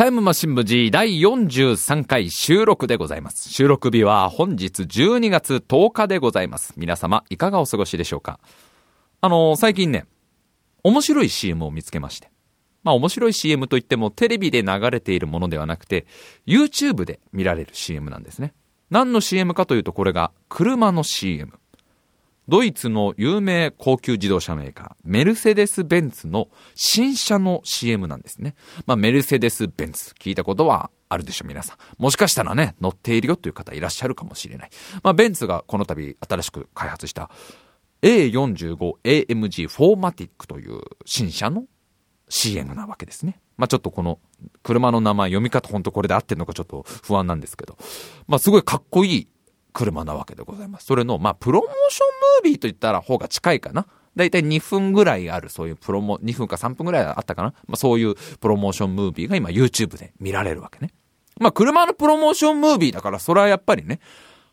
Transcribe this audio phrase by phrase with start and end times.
[0.00, 3.50] タイムマシン部 G 第43回収録でございます。
[3.50, 6.72] 収録日は本日12月10日でございます。
[6.78, 8.40] 皆様、いかがお過ごしでしょうか？
[9.20, 10.06] あの最近ね、
[10.84, 12.30] 面白い CM を見つけまして。
[12.82, 16.06] まあ面白い CM といってもテレビで流れているものではなくて、
[16.46, 18.54] YouTube で見られる CM なんですね。
[18.88, 21.59] 何の CM かというとこれが車の CM。
[22.50, 28.56] ドイツの有名高級自動車メーカー、メルセデス・ベンツの新車の CM なんですね。
[28.86, 31.76] まあ、メルセデス・ベンツ、聞いたことはあるでしょ、皆さん。
[31.96, 34.70] もしかしたらね、乗っているよという方いらっしゃるかもしれない。
[35.04, 37.30] まあ、ベンツがこの度新しく開発した
[38.02, 41.66] A45AMG フォーマティックという新車の
[42.28, 43.40] CM なわけですね。
[43.58, 44.18] まあ、ちょっとこの
[44.64, 47.76] 車の名前読み方本当これで合ってるのかちょっと不安なんですけど、
[48.26, 49.28] まあ、すごいかっこいい
[49.72, 50.86] 車なわけでございます。
[50.86, 52.06] それの、まあ、プロモーション
[52.44, 53.86] ムービーと言ったら方が近いかな。
[54.16, 57.54] だいたい2分ぐらいある、そういうプロモ、2分か3分ぐらいあったかな。
[57.66, 60.92] まあ、そういうプロモーションムービーが今 YouTube で見られるわけね。
[61.38, 64.00] まあ、車のプロモーションムービーだから、それはやっぱりね、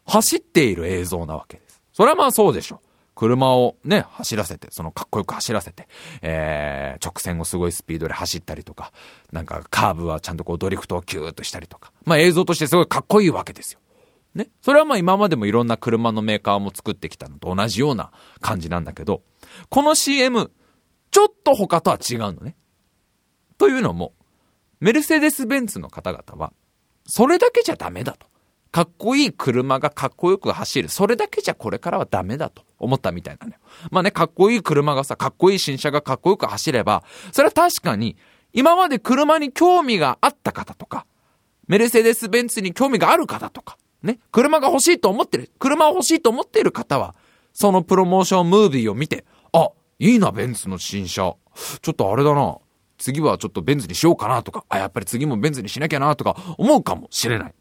[0.06, 1.82] 走っている映像なわけです。
[1.92, 2.82] それはまあそうでしょ。
[3.18, 5.88] 車をね、走らせて、そのかっこよく走らせて、
[6.22, 8.94] えー、直線をすごいスピードで走ったりとか、
[9.32, 11.92] なんかカーブはちゃんとこうドリフトをキューッとしたりとか。
[12.06, 13.80] まあ映像としてすごいかっこいいわけですよ。
[14.38, 14.50] ね。
[14.62, 19.24] それはまあ今までもいろんな車のメーカーも作ってきたのと同じような感じなんだけど、
[19.70, 20.52] この CM、
[21.12, 22.56] ちょっと他とは違うのね。
[23.58, 24.14] というのも、
[24.80, 26.54] メルセデス・ベンツの方々は、
[27.06, 28.28] それだけじゃダメだと。
[28.72, 30.90] かっこいい車がかっこよく走る。
[30.90, 33.60] それだけじゃこれからはダメだと思ったみたいなのよ。
[33.90, 38.18] まあね、かっこいい車がさ、かっこいい新車がかっこよく走れば、それは確かに、
[38.54, 41.06] 今まで車に興味があった方とか、
[41.68, 47.16] メルセデス・ベンツに興味がある方とか、ね、車が欲しいと思ってる、車を欲しいと思っている方は、
[47.54, 51.36] そのプロモーションムービーを見て、あ、いいな、ベンツの新車。
[51.82, 52.58] ちょっとあれだな。
[52.98, 57.54] 次はちょっとベンツにしようかなとか、あ、やっぱり次もベンツにしなきゃなとか思うかもしれない。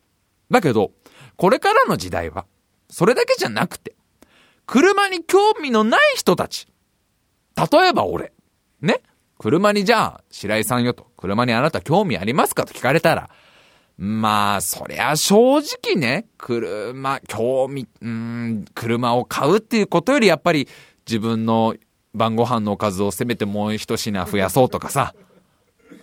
[0.50, 0.92] だけど、
[1.36, 2.46] これからの時代は、
[2.88, 3.96] それだけじゃなくて、
[4.66, 6.66] 車に興味のない人たち。
[7.56, 8.32] 例えば俺。
[8.80, 9.00] ね
[9.38, 13.30] 車にじゃあ、白井さんよと、車にあなた興味ありますかと聞かれたら、
[13.98, 20.68] まあ、そりゃ正直ね、車、興味、うん、車を買うっていうことよりやっぱり
[21.06, 21.74] 自分の
[22.14, 25.14] 晩ご飯のおかずをせめてもう一品増やそうとかさ、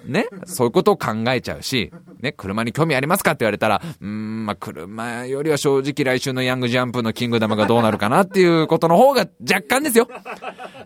[0.05, 10.07] ね、そういうことを考えちゃうし、ね、車に興味ありますかって言われたら、うーん、まあ、車よりは正直来週のヤングジャンプのキングダムがどうなるかなっていうことの方が若干ですよ。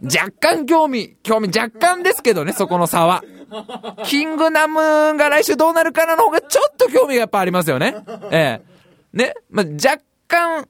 [0.03, 3.23] 若干興味、興味若干ですけどね、そこの差は。
[4.05, 4.79] キングダム
[5.15, 7.95] が来週どうなるかなの方がちょっと興味がやっぱありますよね。
[8.31, 9.17] ええ。
[9.17, 10.67] ね、まあ、若干、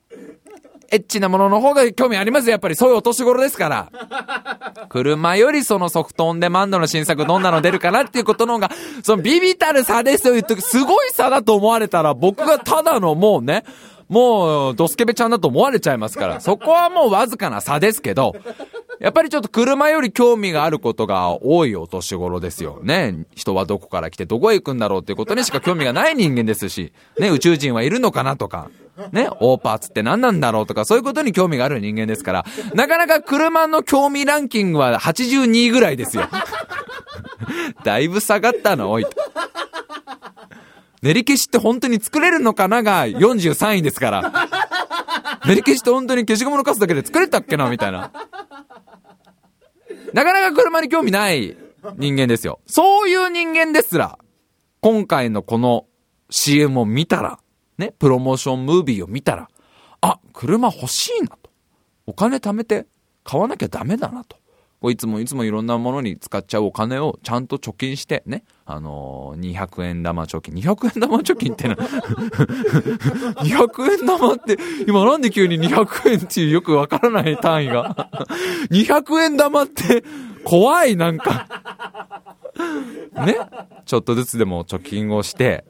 [0.92, 2.52] エッチなものの方が興味ありますよ。
[2.52, 3.92] やっぱりそういうお年頃ですから。
[4.90, 8.72] 車よりそのソフトオンデマンドの新作どんなの出るかなっていうことの方が、
[9.04, 10.62] そのビビたる差ですよ言っとく。
[10.62, 13.64] すごい差だと思われたら僕がただのもうね、
[14.10, 16.40] もうドスケベちゃんだと思われちゃいますから。
[16.40, 18.36] そこはもうわずかな差ですけど、
[19.00, 22.80] やっぱりちょっと車より興味があることが多いお年頃ですよ。
[22.84, 23.26] ね。
[23.36, 28.70] 人はどこから来てどこへ行くんだろうっていうことにしか興味がない人間ですし、ね、宇宙人はいるのかなとか、
[29.12, 36.28] ね、オーパーツって何なんだろうとか、そういうことに興味がある人間ですから、なかなか車の興味ランキングは82位ぐらいですよ。
[37.84, 39.12] だいぶ下がったの、おいと。
[41.04, 44.34] 練り消しって本当に作れるのかなが43位ですから。
[45.46, 48.12] 練り消しって本当に消しゴムのカスだけで作れたっけなみたいな。
[50.18, 51.56] なかなか車に興味ない
[51.96, 52.60] 人間ですよ。
[52.66, 54.18] そういう人間ですら、
[54.82, 55.86] 今回のこの
[56.32, 57.40] CM を見たら、
[57.78, 59.48] ね、プロモーションムービーを見たら、
[60.02, 61.52] あ、車欲しいなと。
[62.08, 62.88] お金貯めて
[63.24, 64.38] 買わなきゃダメだなと。
[64.82, 68.44] こういつもいつもいろんなものに使っちゃうお金をちゃんと貯金して、ね。
[68.70, 70.54] あのー、200円玉貯金。
[70.56, 71.76] 200円玉貯金ってな。
[73.40, 78.10] 200円玉って、今なんで急に200円っていうよくわからない単位が。
[78.70, 80.04] 200円玉って
[80.44, 81.48] 怖い、なんか。
[83.26, 83.38] ね？
[83.86, 85.64] ちょっとずつでも貯金をして、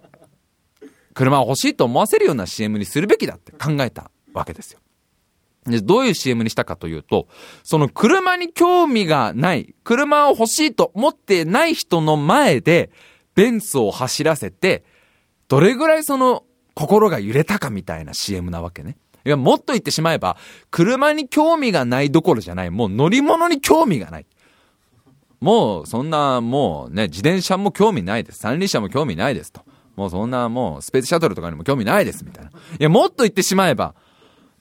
[1.13, 4.79] 車を欲しいと思わせるような CM にするべきだって考えたわけですよ。
[5.71, 7.27] で、どういう CM にしたかというと、
[7.63, 12.91] その車に興味がない、車を欲しいと思ってない人の前で、
[13.35, 14.83] ベンツを走らせて、
[15.47, 16.43] どれぐらいその
[16.73, 18.97] 心が揺れたかみたいな CM なわけね。
[19.25, 20.37] いや、もっと言ってしまえば、
[20.71, 24.25] 車に興味がないどころじゃない、もう乗り物に興味がない。
[25.39, 28.39] もう、そんな、もうね、自転車も興味ないです。
[28.39, 29.61] 三輪車も興味ないですと。
[29.95, 32.51] もうそんな、もう、スペースシャトルとかにも興味ないです、みたいな。
[32.51, 33.95] いや、もっと言ってしまえば、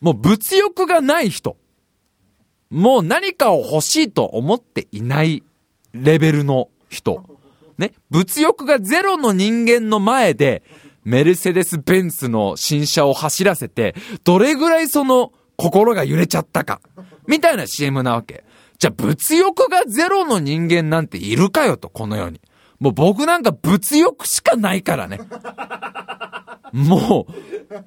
[0.00, 1.56] もう物欲がない人。
[2.70, 5.42] もう何かを欲しいと思っていない
[5.94, 7.24] レベルの人。
[7.78, 10.62] ね、物欲がゼロの人間の前で、
[11.04, 13.94] メルセデス・ベンツの新車を走らせて、
[14.24, 16.80] どれぐらいその心が揺れちゃったか、
[17.26, 18.44] みたいな CM なわけ。
[18.78, 22.40] じゃあ物欲がゼロの人間なんているかよと、この世に。
[22.78, 25.20] もう僕なんか物欲しかないからね。
[26.72, 27.32] もう、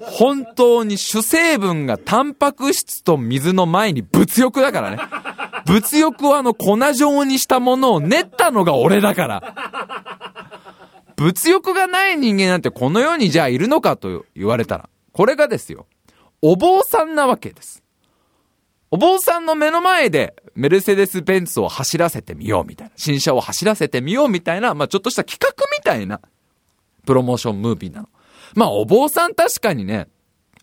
[0.02, 4.98] 本当に主成分がタンパク質と水の前に物欲だからね。
[5.66, 9.56] 物欲はあの粉状にしたものを練ったのが俺だから。
[11.16, 15.86] 物欲がない人間なんてこの世にじゃあいるのかと言われたら、これがですよ、
[16.42, 17.84] お坊さんなわけです。
[18.92, 26.22] お坊さんの目の前でメルセデス・ベンツを走らせてみようみたいな、新車を走らせてみようみたいな、まあちょっとした企画みたいな、
[27.06, 28.10] プロモーションムービーなの。
[28.56, 30.08] まあお坊さん確かにね、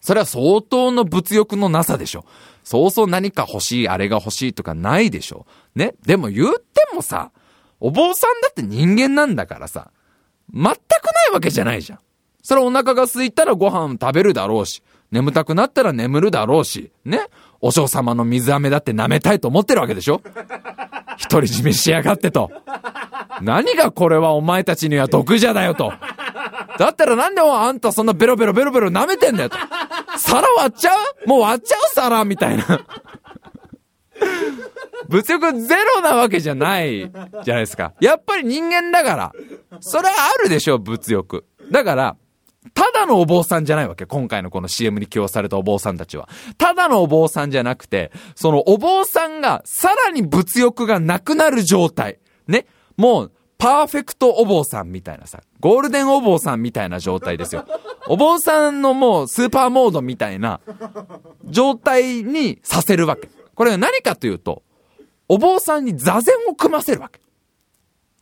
[0.00, 2.25] それは相当の物欲のなさでしょ。
[2.64, 5.46] そうそう何か欲しい、あれが欲しいとかないでしょ。
[5.76, 5.94] ね。
[6.05, 7.31] でも言ってもさ、
[7.78, 9.93] お坊さんだって人間なんだからさ、
[10.52, 10.75] 全くな
[11.31, 11.99] いわけじゃないじゃん。
[12.43, 17.20] それお腹が空いたらご飯食べるだろうし、眠たくなったら眠るだろうし、ね。
[17.61, 20.20] お嬢様の水飴だって舐めたいと思ってるわけでしょ？
[21.31, 22.50] 独り占めしやがってと。
[23.43, 25.93] 何がこれはお前たちには毒じゃだよと。
[26.79, 29.56] だったらなんであんたそんなベロベロベロベロ舐めてんだよと。
[30.19, 30.91] 皿割っちゃ
[31.25, 31.29] う？
[31.29, 32.64] もう割っちゃう皿みたいな。
[35.09, 37.94] 物欲ゼロなわけじゃないじゃないですか。
[38.00, 39.32] やっぱり人間だから。
[39.81, 41.44] それはあるでしょ、物欲。
[41.70, 42.17] だから、
[42.75, 44.07] ただのお坊さんじゃないわけ。
[44.07, 46.29] 今回のこの CM に起用されたお坊さんたちは。
[46.59, 52.19] ただのお坊さんじゃなくて、そのお坊さんがさらに物欲がなくなる状態。
[52.47, 52.67] ね。
[52.97, 57.65] もう、パーフェクトお坊さんみたいなさ、ゴールデンお坊さんみたいな状態ですよ。
[58.07, 60.61] お坊さんのもうスーパーモードみたいな
[61.45, 63.29] 状態にさせるわけ。
[63.55, 64.62] これが何かというと、
[65.29, 67.21] お坊さんに座禅を組ませるわけ。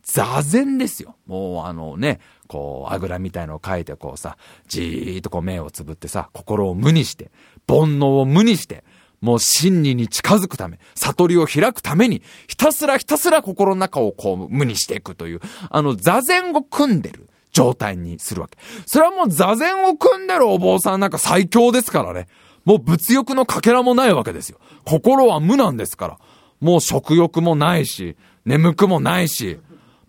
[0.03, 1.15] 座禅ですよ。
[1.25, 4.37] もうあのね、こう、あぐらみたいのを書いてこうさ、
[4.67, 7.31] じーっとこう目をつぶってさ、心を無にして、
[7.67, 8.83] 煩悩を無にして、
[9.21, 18.57] もう真理に近づくため、悟りを開くために、ひたすらひたすら心の中をこう無にしていくという、あの座禅を組んでる状態にするわけ。
[18.85, 22.27] それはもう座禅を組んでるお坊さんなんか最強ですからね。
[22.65, 24.59] もう物欲のかけらもないわけですよ。
[24.83, 26.19] 心は無なんですから。
[26.59, 29.59] もう食欲もないし、眠くもないし、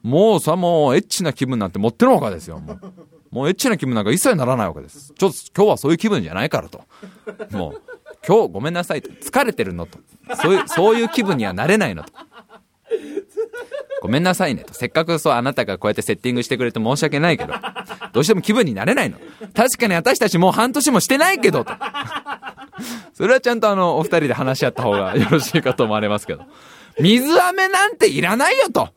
[0.07, 2.93] もうさ、もうエッチな気分なんて持ってるほかですよ、もう。
[3.33, 5.13] もうエッチな気分なんか一切ならないわけです。
[5.19, 6.85] ちょっと今日はそういう気分じゃないからと。
[7.51, 7.83] もう、
[8.25, 9.11] 今日ごめんなさいと。
[9.11, 9.99] 疲れてるのと。
[10.41, 12.13] そういう、そういう気分にはなれないのと。
[14.07, 14.73] ごめんなさいねと。
[14.73, 17.55] せっかくそうあなたがこうやってセッティングしてくれて申し訳ないけど、
[18.13, 19.19] どうしても気分になれないの。
[19.53, 21.73] 確かに私たちもう半年もしてないけどと。
[23.15, 26.45] それはちゃんとあの、お二人で話し合った方がよろしいかと思われますけど。
[27.01, 28.91] 水飴なんていらないよと。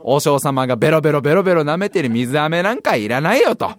[0.00, 3.70] 王将様がベロベロベロベロ舐めてる水飴なんかいらないよと。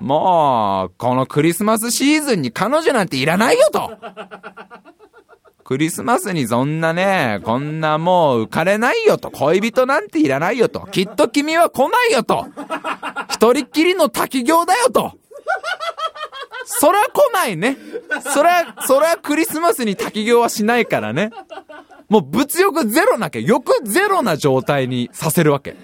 [0.00, 3.92] もう、このクリスマスシーズンに彼女なんていらないよと。
[5.66, 9.32] クリスマスにそんなね、こんなもう浮かれないよと。
[9.32, 10.86] 恋人なんていらないよと。
[10.92, 12.46] きっと君は来ないよと。
[13.30, 15.14] 一人っきりの滝行だよと。
[16.66, 17.76] そりゃ来ないね。
[18.32, 21.32] そりゃ、そりゃクリスマスに滝行はしないからね。
[22.08, 25.74] もう物欲ゼロなきゃ、欲ゼロな状態にさせるわけ。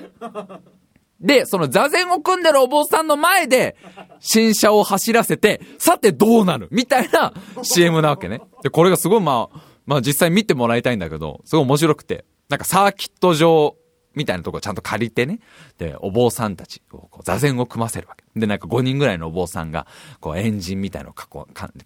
[1.21, 3.77] で、その座禅を組んでるお坊さんの前で、
[4.21, 8.43] 新車を走らせて、さてどうなるみたいな CM なわけね。
[8.63, 13.77] で、これがすごいまあ、まあ実際見てもらいたいんだけど、すごい面白くて、なんかサーキット場
[14.15, 15.41] みたいなとこちゃんと借りてね。
[15.79, 18.25] で、お坊さんたちをこう座禅を組ませるわけ。
[18.39, 19.87] で、なんか5人ぐらいのお坊さんが、
[20.21, 21.15] こうエンジンみたいのを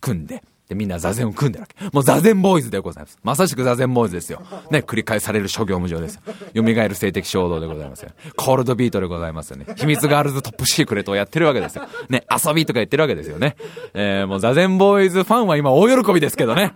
[0.01, 1.85] 組んで、で、みんな座禅を組んでるわけ。
[1.93, 3.19] もう座禅ボーイズでございます。
[3.23, 4.43] まさしく座禅ボーイズですよ。
[4.71, 6.23] ね、繰り返される諸行無常ですよ。
[6.57, 8.11] 蘇る性的衝動でございますよ。
[8.35, 9.67] コールドビートでございますよね。
[9.77, 11.87] 秘密ガールズトップシークレットをやってるわけですよ。
[12.09, 13.55] ね、遊びとか言ってるわけですよね。
[13.95, 16.73] えー、もう座禅ボーイズファンは今大喜びですけどね。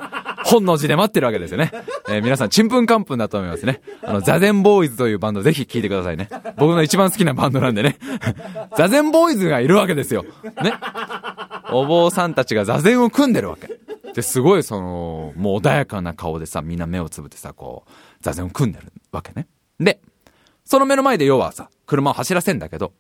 [0.51, 1.71] 本能寺で待ってるわけですよね。
[2.09, 3.81] えー、皆さん、ちんぷんかんぷんだと思いますね。
[4.03, 6.29] あの、座禅ボーイズというバンドぜひ聴いてくださいね。
[6.57, 7.99] 僕の一番好きなバンドなんでね。
[8.77, 10.25] 座禅ボーイズがいるわけですよ。
[10.63, 10.75] ね。
[11.71, 13.69] お坊さんたちが座禅を組んでるわけ。
[14.13, 17.91] で、すごいその、もう穏やかな顔でさ、みんな目をつぶってさ、こう、
[18.21, 19.47] 座禅を組んでるわけね。
[19.79, 20.01] で、
[20.65, 22.93] その目の前で要はさ、車を走らせんだけど、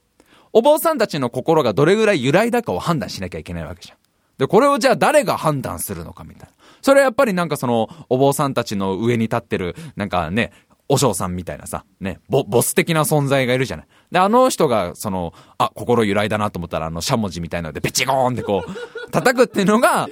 [0.52, 3.98] お坊さんたちの心がどれぐらい揺らいだかを判断しなきゃいけないわけじゃん。
[4.38, 6.59] で、これをじゃあ誰が判断するのかみたいな。
[6.82, 10.52] それはやっぱりなんかその、お坊さんたちの上に立ってる、なんかね、
[10.90, 13.86] お嬢さんみたいなさ、ね、ボ、ボス的な存在がいるじゃない。
[14.10, 18.70] で、あの人が、その、あ、心揺らいだなと思ったら、あの、しゃもじみたいなので、ベチゴーンってこう、
[19.12, 20.08] 叩くっていうのが、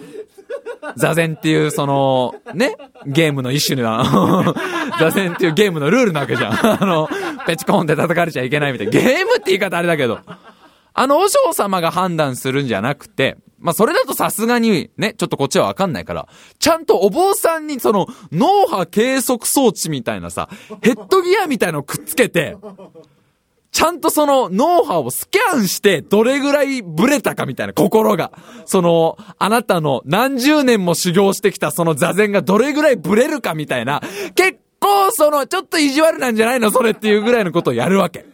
[0.97, 4.55] 座禅っていう、その、ね、ゲームの一種な、
[5.01, 6.83] 座禅っていうゲームのルールなわけじゃん。
[6.83, 7.09] あの、
[7.45, 8.93] ペチコンって叩かれちゃいけないみたいな。
[8.93, 10.21] ゲームって言い方あれだけど。
[11.01, 16.29] あの、和尚様が判断するんじゃなくて、まあ、それだとさすがに、ね、ちょっとこっちはわかんないから、
[16.59, 20.49] ちゃんとお坊さんにその、脳波計測装置みたいなさ、
[20.83, 22.57] ヘッドギアみたいのをくっつけて、
[23.71, 28.33] ちゃんとその脳波をスキャンして、どれぐらいブレたかみたいな心が。
[28.65, 34.03] その、あなたの何十年も修行してきたその座禅がどれぐらいブレるかみたいな、
[34.35, 36.73] 結構その、ちょっと意地悪なんじゃないの？
[36.73, 38.27] それっていうぐらいのことをやるわけ。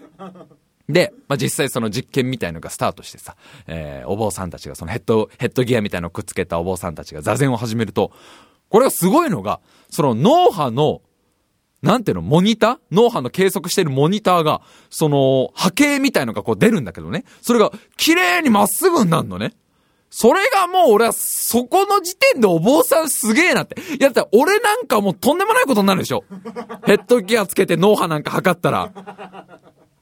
[0.89, 3.37] で、まあ、実際その実験みたいのがスタートしてさ、
[3.67, 8.13] えー、お坊さんたちがそのヘッド、ヘッドギアみたいのをくっつけたお坊さんたちが座禅を始めると、
[8.69, 9.61] これがすごいのが、
[9.91, 11.01] その脳波の
[11.83, 12.79] なんていうの、モニター？
[12.93, 17.25] 脳波の計測しているモニターが、その、波形みたいのがこう出るんだけどね。
[17.43, 19.53] それが、綺麗にまっすぐになるのね。
[20.09, 23.81] それがもう俺はそこの時点でお坊さんすげえなって。
[23.81, 26.23] いやだって俺なんかもうとんでもないことになるでしょ。
[26.87, 28.93] ヘッドギアつけて脳波なんか測ったら。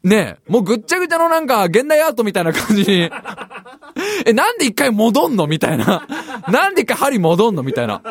[0.05, 3.11] ねえ、もうぐっちゃぐちゃのなんか現代アートみたいな感じに。
[4.27, 6.07] え、なんで一回戻んのみたいな。
[6.51, 8.03] なんで一回針戻んのみたいな。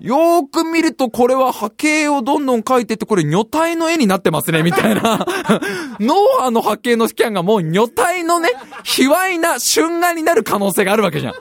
[0.00, 5.26] よーく見るとこれは波形をどんどん描いてってこれ女体の絵になってますね、みたいな。
[5.98, 8.50] 脳波の波形のスキャンがもう女体のね、
[8.84, 11.34] 卑猥な春画になる可能性があるわけじゃん。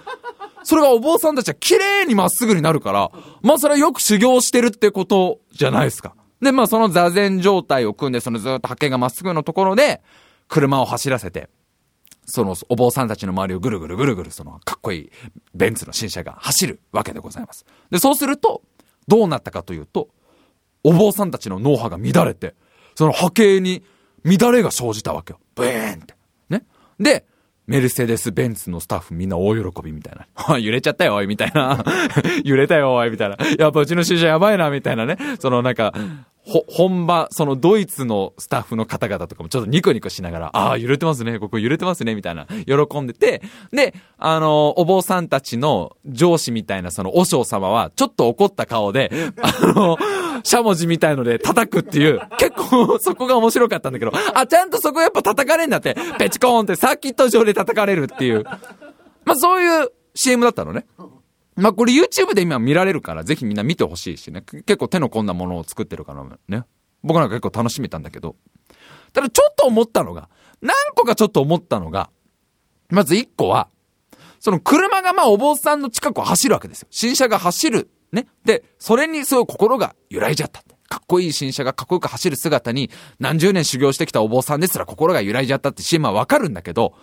[0.64, 3.12] それがお坊さんたちは綺麗にまっすぐになるから、
[3.44, 6.14] まあそれはよく修行してるってことじゃないですか。
[6.42, 10.02] で、まあその座禅状態を組んで、そのずっと波形がまっすぐのところで、
[10.48, 11.50] 車を走らせて、
[12.26, 15.12] そのお坊さんたちの周りをぐるぐるぐるぐる、そのかっこいい
[15.56, 17.66] ベンツの新車が走るわけでございます。
[17.90, 18.62] で、そうすると、
[19.08, 20.10] どうなったかというと、
[20.84, 22.54] お坊さんたちの脳波が乱れて、
[22.96, 23.84] その波形に
[24.24, 25.40] 乱れが生じたわけよ。
[25.56, 26.16] ブーンって。
[26.50, 26.66] ね。
[27.00, 27.26] で、
[27.68, 30.58] メルセデス・ベンツのスタッフみんな大喜びみたいな。
[30.60, 31.84] 揺れちゃったよ、おい、みたいな。
[32.46, 33.38] 揺れたよ、おい、みたいな。
[33.60, 35.18] やっぱうちの新車やばいな、みたいなね。
[35.40, 35.94] そのなんか、
[36.48, 49.12] ほ、本場、そのドイツのスタッフの方々とかもちょっとニコニコしながら、ああ、揺れてますね、ここ揺れてますね、みたいな、喜んでて、で、あの、お坊さんたちの上司みたいなその和尚様は、ちょっと怒った顔で、
[49.42, 49.98] あの、
[50.44, 58.44] しゃもじみたいので叩くっていう、結構そこが面白かったんだけど、あ、ちゃんとそこやっぱ叩かれんだって、ペチコーンってサーキット上で叩かれるっていう。
[59.26, 60.86] まあそういう CM だったのね。
[61.58, 64.44] まあ、これ YouTube で今見られるから、ぜひみんな見てほしいしね。
[64.44, 66.66] 結構手の込んだものを作ってるからね。
[67.04, 68.36] 僕なんか結構楽しめたんだけど。
[69.12, 70.30] ただちょっと思ったのが、
[70.62, 72.12] 何個かちょっと思ったのが、
[72.90, 73.70] まず一個は、
[74.40, 76.88] その車がまあお坊さんの近くを走るわけですよ。
[76.92, 77.90] 新車が走る。
[78.12, 78.28] ね。
[78.46, 80.64] で、それにすごい心が揺らいじゃった。
[80.90, 86.94] かっこいい新車がかっこよく走る姿に何十年修行してきたお坊さんですら心が揺らいじゃったって CM はわかるんだけど、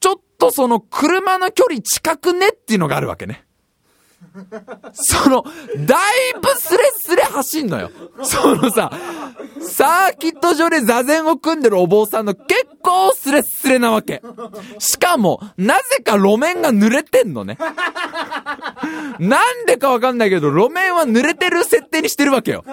[0.00, 3.46] ちょっとその車の距離近くねっていうのがあるわけね。
[4.92, 5.44] その、
[5.86, 7.90] だいぶスレスレ走んのよ。
[8.22, 8.90] そのさ、
[9.60, 14.22] サーキット上で座禅を組んでるお坊さんの結構スレスレなわけ。
[14.78, 17.56] しかも、なぜか路面が濡れてんのね。
[19.18, 22.64] なんでかわかんないけど、路面は濡れてる設定にしてるわけよ。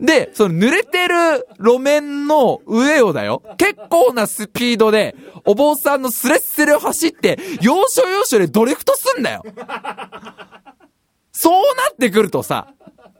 [0.00, 3.42] で、その濡れてる路面の上をだよ。
[3.56, 9.42] 結構なスピードで、お坊さんのスレッスレを走って、要所要所でドリフトすんだよ。
[11.32, 12.74] そうなってくるとさ、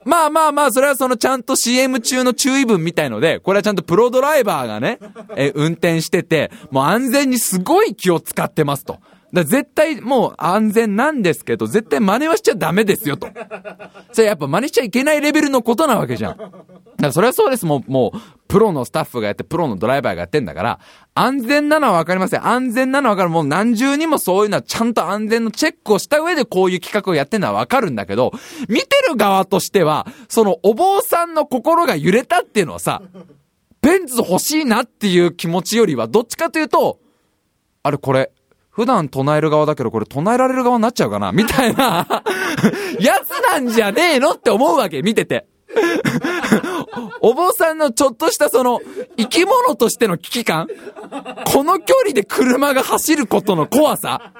[0.04, 4.98] まあまあまあ、それはそのちゃんと CM 中の注意文みたいので、これはちゃんとプロドライバーがね、
[5.36, 9.00] え、運転してて、もう安全にすごい気を使ってますと。
[9.32, 13.28] だ絶対もう安全なんですけど、絶対真似はしちゃダメですよと。
[14.12, 16.36] それやっぱ真似しちゃいけないレベルのことなわけじゃん。
[16.36, 16.52] だか
[16.98, 17.66] らそれはそうです。
[17.66, 18.18] もう、もう、
[18.48, 20.80] プロのスタッフがやって、プロのドライバーがやってんだから、
[21.14, 22.46] 安全なのはわかりません。
[22.46, 23.30] 安全なのはわかる。
[23.30, 28.32] もう何重にもそういうのはちゃんと安全のチェックをした上でこういう企画をやってんのはわかるんだけど、
[28.68, 33.02] 見てる側としては、そのお坊さんの心が揺れたっていうのはさ、
[33.82, 36.98] ベンツ欲しいなっていう気持ちよりは、どっちかというと、
[37.82, 38.32] あれこれ、
[38.78, 41.32] 普段唱える側だけどこれ唱えられる側になっちゃうかな？
[41.34, 42.06] みたいな
[43.00, 45.48] やつなんじゃねえのって思うわけ、見てて。
[47.20, 48.80] お坊さんのちょっとしたその、
[49.16, 50.68] 生き物としての危機感？
[51.52, 54.32] この距離で車が走ることの怖さ？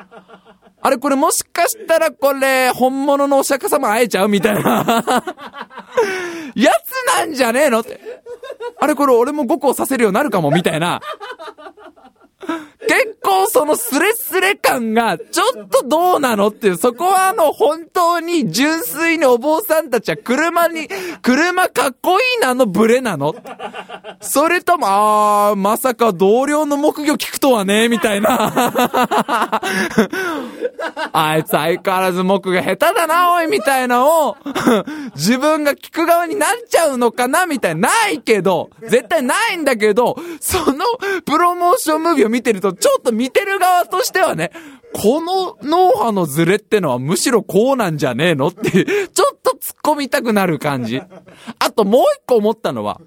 [0.83, 5.03] あれこれもしかしたらこれ、本物のお釈迦様会えちゃうみたいな
[6.55, 7.99] やつなんじゃねえのって。
[8.81, 11.01] あれこれ俺も5個させるようになるかもみたいな。
[12.89, 20.89] 結構そのスレスレ感が、ちょっとどうなのっていう、そこはあの、本当に純粋にお坊さんたちは車に、
[21.23, 23.35] 車かっこいいなのブレなの？
[24.21, 29.61] それとも、あー、まさか同僚の木魚聞くとはね、みたいな。
[31.13, 34.37] あいつ相変わらず木魚下手だな、おい、みたいなを、
[35.15, 37.89] 自分が聞く側になっちゃうのかな、みたいな。
[37.89, 40.85] ないけど、絶対ないんだけど、その
[41.25, 44.51] プロモーションムービーを見てると、ちょっと見てる側としてはね、
[44.93, 51.01] この脳波のズレってのはむしろこうなんじゃねえのって、ちょっと突っ込みたくなる感じ。
[51.59, 53.01] あともう一個思ったのは、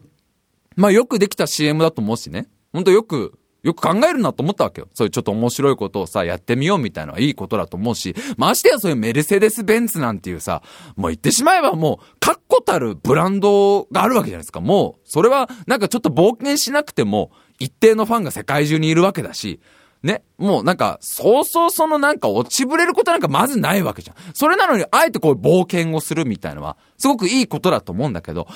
[0.75, 2.47] まあよくできた CM だと思うしね。
[2.73, 4.87] ほんとよくよく考えるなと思ったわけよ。
[4.93, 10.63] そういうちょっと面白いことをさ、やってみようみたいなのはいいことだと思うし、ましてやそういうメルセデス・ベンツなんていうさ、
[10.95, 14.61] もう言ってしまえばもう、確固たるブランドがあるわけじゃないですか。
[14.61, 19.59] もう、それはなんかちょっと冒険しなくても、一定のファンが世界中にいるわけだし、
[20.03, 20.23] ね。
[20.37, 24.15] もうなんか、そうそうそのなんか落ちぶれることなんかまずないわけじゃん。
[24.33, 28.47] それなのに、あえてこう冒険をするみたいのは、すごくいいことだと思うんだけど、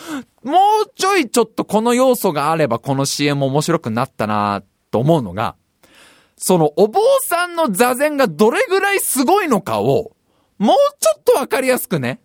[0.44, 0.54] も
[0.86, 4.64] うちょいちょっとこの要素があればこの CM 面白くなったな
[4.96, 5.58] と思うのが、
[6.38, 10.16] そのお坊さんの座禅がどれぐらいすごいのかを、
[10.58, 12.22] もうちょっとわかりやすくね、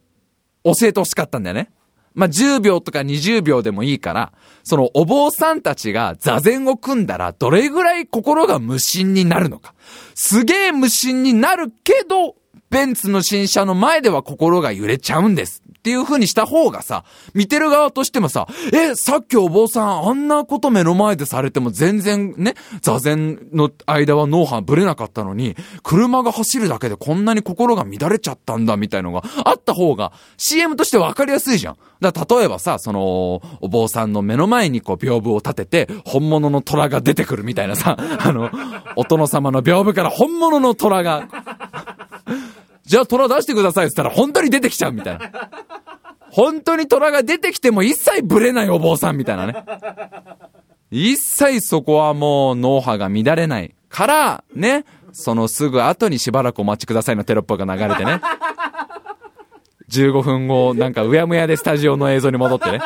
[0.62, 1.72] 教えてほしかったんだよね。
[2.14, 9.74] まあ、10秒とか20秒でもいいから、そのお坊さんたちが座禅を組んだらどれぐらい心が無心になるのか。
[10.14, 12.36] すげえ無心になるけど、
[12.70, 15.64] ベンツの新車の前では心が揺れちゃうんです。
[15.80, 31.76] っていう風にした方がさ、見てる側としてもさ、え、さっきお坊さんあんなこと目の前でされても全然ね、座禅の間は脳波ブレなかったのに、車が走るだけでこんなに心が乱れちゃったんだみたいのがあった方が CM としてわかりやすいじゃん。
[32.00, 38.50] だ例えばさ、その、お坊さんの目の前にこう屏風を立てて、本物の虎が出てくるみたいなさ、あの、
[38.96, 41.26] お殿様の屏風から本物の虎が、
[42.90, 45.30] じゃあ虎出してくださいって言ったら本当に出てきちゃうみたいな。
[46.32, 49.64] 本当に虎が出てきても一切ブレないお坊さんみたいなね。
[50.90, 58.20] 一切そこはもう脳波が乱れないから、ね、そのすぐ後にしばらくお待ちくださいのテロップが流れてね。
[59.88, 62.80] 15分後、なんかうやむやでスタジオの映像に戻ってね。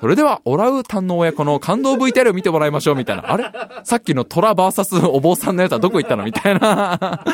[0.00, 3.32] それでは、オラウータンの親子の感動 VTR を見てもらいましょう、みたいな。
[3.32, 3.52] あれ？
[3.84, 6.24] さっきの虎バーサスお坊さんのやつはどこ行ったの？
[6.24, 7.24] みたいな。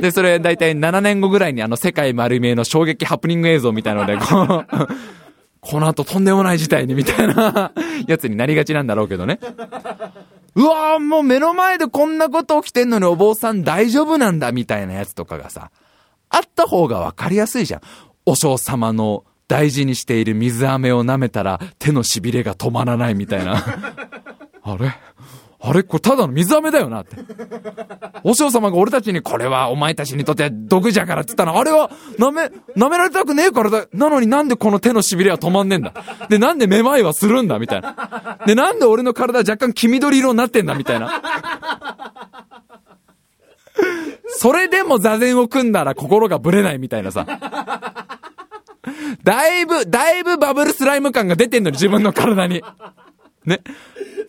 [0.00, 4.66] で、それ大体7年後ぐらいにあの世界丸見えの衝撃ハプニング映像みたいので、こう、
[5.60, 7.72] この後とんでもない事態にみたいな
[8.08, 9.38] やつになりがちなんだろうけどね。
[10.54, 15.70] うわーもう目の前でこんなこと起きてんのにお坊さん大丈夫なんだみたいなやつとかがさ、
[16.28, 17.80] あった方がわかりやすいじゃん。
[18.26, 23.62] お嬢様の大事にしている水飴を舐めたら手の痺れが止まらないみたいな。
[24.62, 24.94] あれ？
[25.64, 27.16] あれこれただの水飴だよなって。
[28.24, 32.42] お嬢様が俺たちにこれはお前たちにとって毒じゃからって言ったの、あれは舐め、
[32.76, 33.86] 舐められたくねえからだ。
[33.92, 35.92] なのになんでこの手の痺れは止まんねえんだ。
[36.28, 38.38] で、なんでめまいはするんだみたいな。
[38.44, 41.22] で、なんで俺の体若干黄緑色になってんだみたいな。
[44.26, 47.24] それでも座禅を組んだら心がぶれないみたいなさ。
[49.22, 52.62] だいぶ、だいぶバブルスライム感が出てんのに自分の体に。
[53.44, 53.62] ね。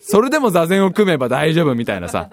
[0.00, 2.28] それでも座禅を組めば大丈夫みたいなさ。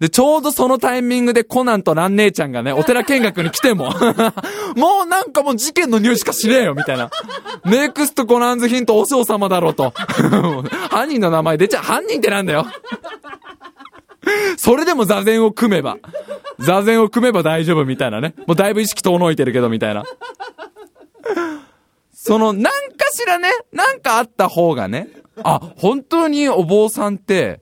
[0.00, 3.90] で、ちょうどそのタイミングでコナンとラン姉ちゃんがね、お寺見学に来ても
[4.76, 7.10] もうなんかもう事件の匂いしかしねえよ、みたいな。
[7.64, 9.94] ネクストコナンズヒントお嬢様だろうと。
[10.90, 11.82] 犯人の名前出ちゃう。
[11.82, 12.66] 犯人ってなんだよ。
[14.56, 15.96] それでも座禅を組めば、
[16.58, 18.34] 座禅を組めば大丈夫みたいなね。
[18.46, 20.04] もうだいぶ意識遠のいてるけど、みたいな。
[22.12, 22.70] その、なんか
[23.12, 25.08] しらね、なんかあった方がね、
[25.42, 27.60] あ、本当にお坊さんって、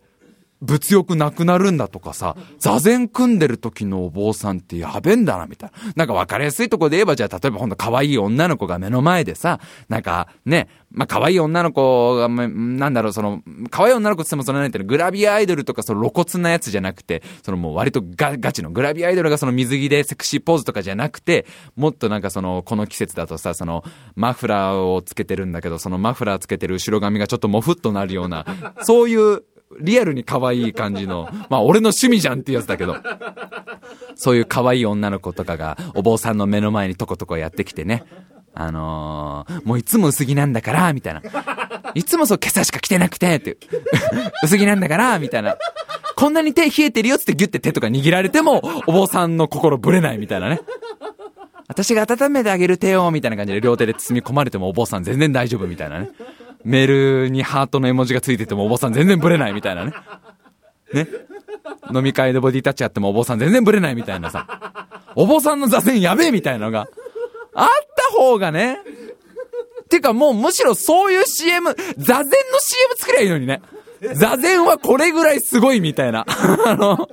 [0.62, 5.92] 物欲なくなるんだとかさ、座禅組んでる時のお坊さんってやべえんだな、みたいな。
[5.96, 28.46] なんか分かりやすいとこで言えば、じゃあ例えばほんと可愛い女の子が目の前でさ、なんかね、まあ可愛い女の子が、なんだろう、その、可愛い女の子って言ってもそのなんていうの、グラビアアイドルとかその露骨なやつじゃなくて、そのもう割とガガチのグラビアアイドルがその水着でセクシーポーズとかじゃなくて、もっとなんかその、この季節だとさ、その、マフラーをつけてるんだけど、そのマフラーつけてる後ろ髪がちょっともふっとなるような、
[28.83, 29.42] そういう
[29.80, 32.96] リアルに可愛い感じの、まあ俺の趣味じゃんっていうやつだけど、
[34.14, 38.04] そういう可愛い女の子とかがお坊さんの目の前にとことこやってきてね、
[38.54, 41.22] あのー、もういつも薄着なんだから、みたいな。
[41.94, 43.56] いつもそう今朝しか着てなくて、って。
[44.44, 45.56] 薄着なんだから、みたいな。
[46.16, 50.61] こんなに手冷えてるよってギュって手とか握られても、お坊さんの心ぶれないみたいなね。
[51.68, 56.11] 私が温めてあげる手を、みたいな感じで両手で包み込まれてもお坊さん全然大丈夫みたいなね。
[56.64, 59.92] メールにハートの絵文字がついててもお坊さん全然ブレないみたいなね。
[60.92, 61.09] ね。
[61.92, 66.88] 飲み会でボディタッチやってもお坊さん全然ブレないみたいなさ、お坊さんの座禅やべえみたいなのが、
[67.55, 68.79] あった方がね、
[69.88, 73.61] てかもうむしろそういう CM、座禅の CM 作りゃいいのにね。
[74.14, 76.26] 座禅はこれぐらいすごいみたいな。
[76.66, 77.08] あの、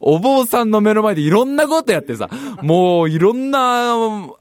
[0.00, 2.28] お坊さんの目の前でいろんなことやってさ、
[2.62, 3.92] もういろんな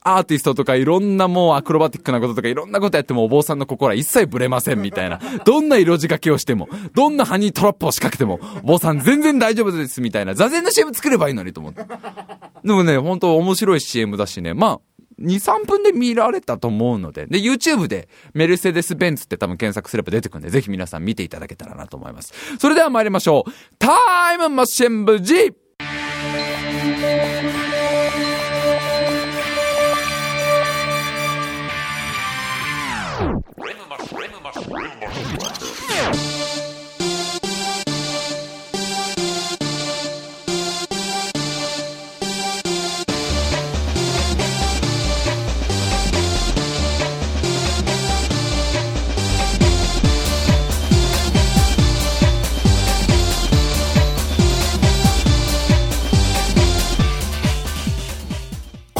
[0.01, 5.19] アーティストとかいろんなもうアクロバティックなこととかいろんなことやってもお坊さんの心は一切ブレませんみたいな。
[5.45, 10.35] どんな色仕掛けをしても、どんなハニートラップを仕掛けても、お坊さん全然大丈夫ですみたいな。
[10.35, 11.83] 座禅の CM 作ればいいのにと思って。
[12.63, 14.53] でもね、本当面白い CM だしね。
[14.53, 14.79] まあ、
[15.19, 22.33] 2、3分で見られたと思うので、で、YouTube でメルセデス・ベンツって多分検索すれば出てくるんで、ぜひ皆さん見ていただけたらなと思います。
[22.59, 23.51] それでは参りましょう。
[23.77, 25.53] タイムマシン部 G!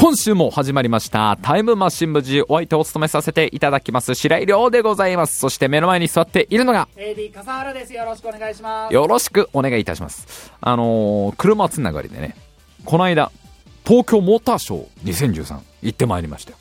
[0.00, 1.38] 今週も始まりました。
[1.42, 4.14] タイムマシン部 G お相手を務めさせていただきます。
[4.14, 5.38] 白井亮でございます。
[5.38, 7.92] そして目の前に座っているのが、AD 笠原です。
[7.92, 8.94] よろしくお願いします。
[8.94, 10.52] よろしくお願いいたします。
[10.62, 12.34] あのー、車つながりでね、
[12.86, 13.30] この間、
[13.86, 16.56] 東京モーターショー2013行ってまいりましたよ。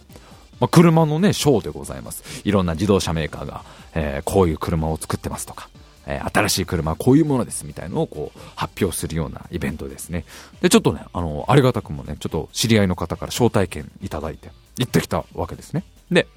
[0.59, 2.41] まあ、車のね、ショーでございます。
[2.43, 3.63] いろんな自動車メーカーが、
[3.95, 5.69] えー、こういう車を作ってますとか、
[6.09, 10.25] えー、新しい車こういうものですみたいのをこう発表するようなイベントですね。
[10.61, 15.83] で、ちょっとね、あの、ありがたくもね、ちょっと知り合いの方から招待券いただいて行ってきたわけですね。
[16.11, 16.27] で、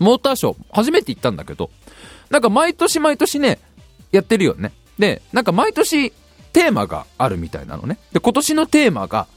[0.00, 1.70] モーターショー、初めて行ったんだけど、
[2.30, 3.60] なんか毎年毎年ね、
[4.10, 4.72] やってるよね。
[4.98, 6.10] で、なんか毎年
[6.52, 7.98] テーマがあるみたいなのね。
[8.12, 9.28] で、今年のテーマが、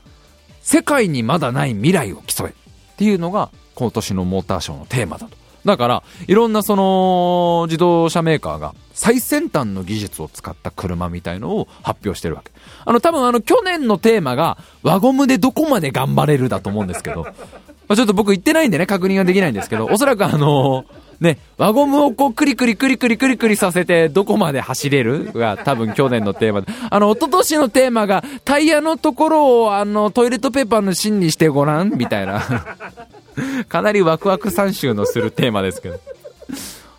[0.61, 2.53] 世界にまだない未来を競えっ
[2.95, 5.42] ていうのが今年のモーターショーのテーマだと。
[5.65, 12.51] だから、いろんなその、自動車メーカーが最先端の技術を使った車みたいのを発表してるわけ。
[12.85, 17.23] あの、多分あの、去年のテーマが、輪ゴムでどこまで頑張れるだと思うんですけど、
[17.87, 20.85] まあ、ちょっと僕行ってないんでね、確認ができないんですけど、おそらくあの
[21.23, 25.31] ね、輪ゴムをこうクリクリクリクリクリクリさせてどこまで走れる？
[25.31, 26.67] が多分去年のテーマで。
[26.89, 31.97] あの、一昨年のテーマがタイヤのところをあのトイレットペーパーの芯にしてごらん？
[31.97, 32.43] みたいな。
[33.69, 35.99] かなりワクワク参集のするテーマですけど。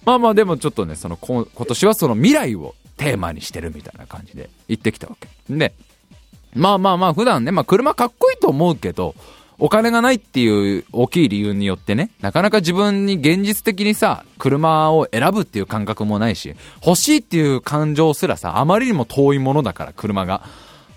[0.06, 5.28] まあまあでもちょっとね、その今年はその未来をテーマにしてるみたいな感じで行ってきたわけ。
[5.50, 5.74] で、
[6.54, 9.14] まあまあまあ普段ね、まあ車かっこいいと思うけど、
[9.58, 20.42] お金がないっていう大きい理由によってね、なかなか自分に現実的にさ、車を選ぶっていう感覚もないし、欲しいっていう感情すらさ、あまりにも遠いものだから、車が。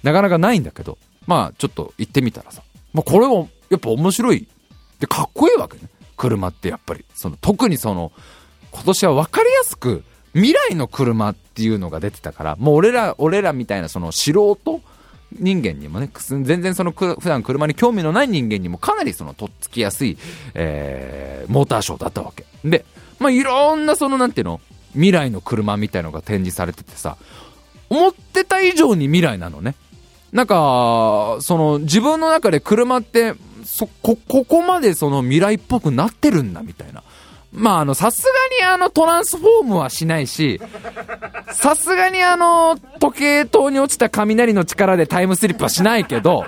[0.04, 2.62] なかなかないんだけど、まあちょっと行ってみたらさ、
[2.94, 4.48] まあこれもやっぱ面白い。
[5.00, 5.90] で、かっこいいわけね。
[6.16, 7.06] 車ってやっぱり。
[7.14, 8.12] その、特にその、
[8.72, 14.82] 今年は分かりやすく、未来の車っていうのが出てたから、もう俺ら、俺らみたいなその素人
[15.32, 20.18] 人間にもね、全然その普段車に興味のない人間にもかなりそのとっつきやすい、
[20.54, 22.46] えー、モーターショーだったわけ。
[22.64, 22.86] で、
[23.20, 24.62] まあ、いろんなそのなんていうの、
[24.94, 27.18] 未来の車みたいのが展示されててさ、
[27.90, 29.76] 思ってた以上に未来なのね。
[30.32, 33.34] なんか、その自分の中で車って、
[33.66, 37.04] そ、こ、ここまでその未来っぽくなってるんだみたいな。
[37.52, 40.60] まあ、あの、さすがにあの、トランスフォームはしないし、
[41.52, 46.46] さすがにあの、時計塔に落ちた雷の力でタイムスリップはしないけど、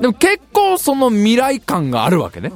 [0.00, 2.52] でも結構その未来感があるわけね。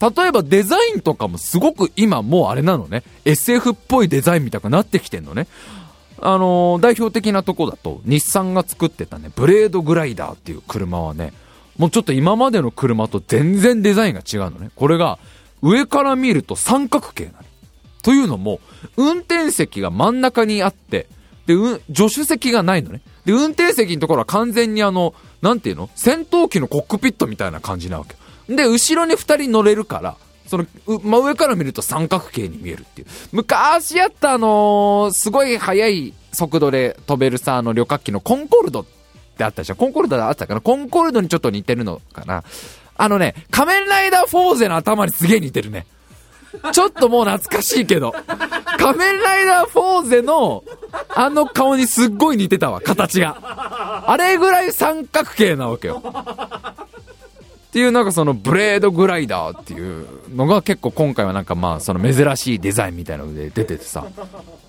[0.00, 3.02] 例えばデザインとかもすごく今もうあれなのね。
[3.24, 5.46] SF っぽいデザインみたくなってきてんのね。
[6.20, 11.32] あのー、代表的なとこだと、日産が作ってたね、ブレードグライダーっていう車はね、
[11.76, 14.70] もうちょっと今までの車と全然デザインが違うのね。
[14.74, 15.18] これが、
[15.62, 17.36] 上から見ると三角形なの。
[18.02, 18.60] というのも、
[18.96, 21.08] 運転席が真ん中にあって、
[21.46, 23.00] で、うん、助手席がないのね。
[23.24, 25.90] で、運転席のところは完全にあの、なんていうの？
[25.94, 28.14] 戦闘機のコックピットみたいな感じなわけ。
[28.54, 30.16] で、後ろに二人乗れるから、
[30.46, 33.08] その、真上から見ると三角形に見えるっていう。
[33.32, 38.86] 昔やったあのー、すごい速い速度で飛べるさ、あの旅客機のコンコルドっ
[39.36, 40.60] てあったでしょコンコルドあったかな？
[40.60, 42.44] コンコルドにちょっと似てるのかな？
[42.96, 45.86] あのね、仮面ライダーフォーゼの頭にすげえ似てるね。
[46.72, 48.14] ちょっともう懐かしいけど。
[48.78, 50.64] 仮面ライダーフォーゼの、
[51.14, 53.36] あの顔にすっごい似てたわ、形が。
[54.06, 56.02] あれぐらい三角形なわけよ。
[57.66, 64.06] っていうなんかそのブレードグライダーっていうのが結構今回はなんかまあその珍しいデザインみたいなので出ててさ、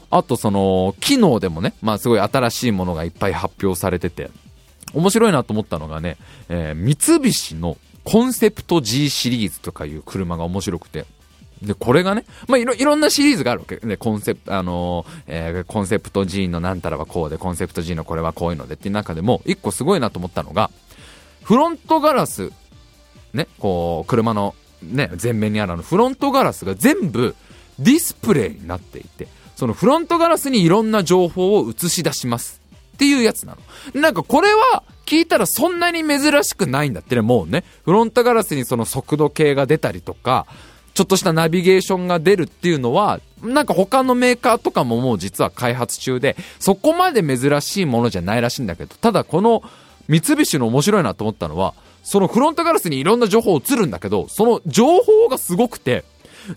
[0.09, 4.29] あとその機能でもね、まあすごい新しいものがいっぱい発表されてて、
[4.93, 6.17] 面白いなと思ったのがね、
[6.49, 11.05] えー、三菱のコンセプト G シリーズとかいう車が面白くて、
[11.61, 13.75] で、これがね、まあ、いろ、いろんなシリーズがあるわけ。
[13.75, 20.71] で、コンセプト、あのー、えー、コンセプト G のなんたらはこうで、コンセプト G のこれはこういうのでっていう中でも、一個すごいなと思ったのが、
[21.43, 22.53] フロントガラス、
[23.33, 27.35] ね、こう、車の、ね、前面にあるあの、フロントガラスが全部
[27.77, 32.61] ディスプレイになっていて、そのフロントガラスにいろんな情報を映し出します。
[32.97, 33.55] っていうやつな
[33.93, 34.01] の。
[34.01, 37.63] なんかこれは、聞いたらそんなに珍しくないんだってね、もうね。
[37.85, 40.47] フロントガラスにその速度計が出たりとか、
[40.95, 49.61] ちょっとしたナビゲーションが出るっていうのは、なんか他のメーカーとかももう実は開発中で、そこまで珍しいものじゃないらしいんだけど、ただこの
[50.07, 56.03] 三菱の面白いなと思ったのは、そのフロントガラスにいろんな情報映るんだけど、その情報がすごくて、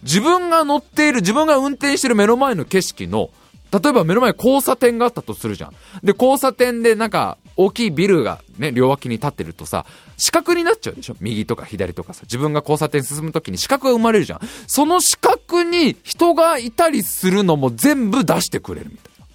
[0.03, 3.31] 自分が乗っている、自分が運転してる目の前の景色の、
[3.73, 5.71] 例えば目の前交差点があったとするじゃん。
[6.03, 14.41] で、交差点でなんか大きいビルがね、両脇に立ってるとさ、四角になっちゃうでしょ右とか左とかさ、自分が交差点進むときに四角が生まれるじゃん。
[14.67, 19.27] その四角に人がいたりするのも全部出してくれるみたいな。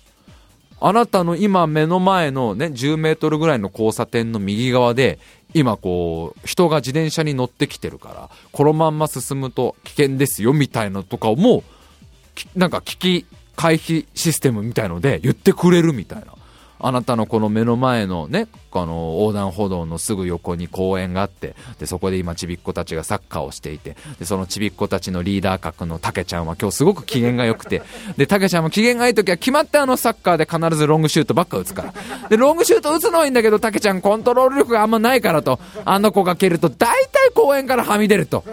[0.82, 5.20] あなたの今目の前のね、10メートルぐらいの交差点の右側で、
[5.54, 11.64] 今こう、人が自転車に乗ってきてるから、このまんま進むと危険ですよみたいなとかをも
[12.56, 16.34] う、なんか危機回避システムみたいので言ってくれるみたいな。
[16.80, 18.48] あなたのこの目の前のね、
[18.82, 27.82] あの、横断歩道のすぐ横に公園があって、で、そこで今ちびっ子たちがサッカーをしていて、で、そのちびっ子たちのリーダー格のたけちゃんは今日すごく機嫌が良くて、
[28.18, 31.94] で、たけちゃんも機嫌がいい時は決まってあのサッカーで必ずロングシュートばっか打つから。
[32.30, 38.44] で、ロングシュート打つのはいいんだけど、たけちゃんコントロール力があんまないからと、あの子が蹴ると大体公園からはみ出ると。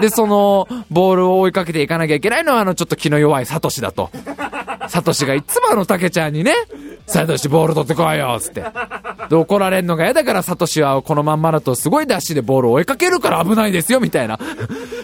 [0.00, 4.10] で、その、ボールを追いかけていかなきゃいけないのはあのちょっと気の弱いサトシだと。
[4.88, 6.54] サトシがいつもあのたけちゃんにね、
[7.06, 8.64] サトシボール取ってこいよつって。
[9.30, 14.38] で、怒られんのが嫌だからサトシはこのまんまだとすごいダッシュでボールを追いかけるから危ないですよみたいな。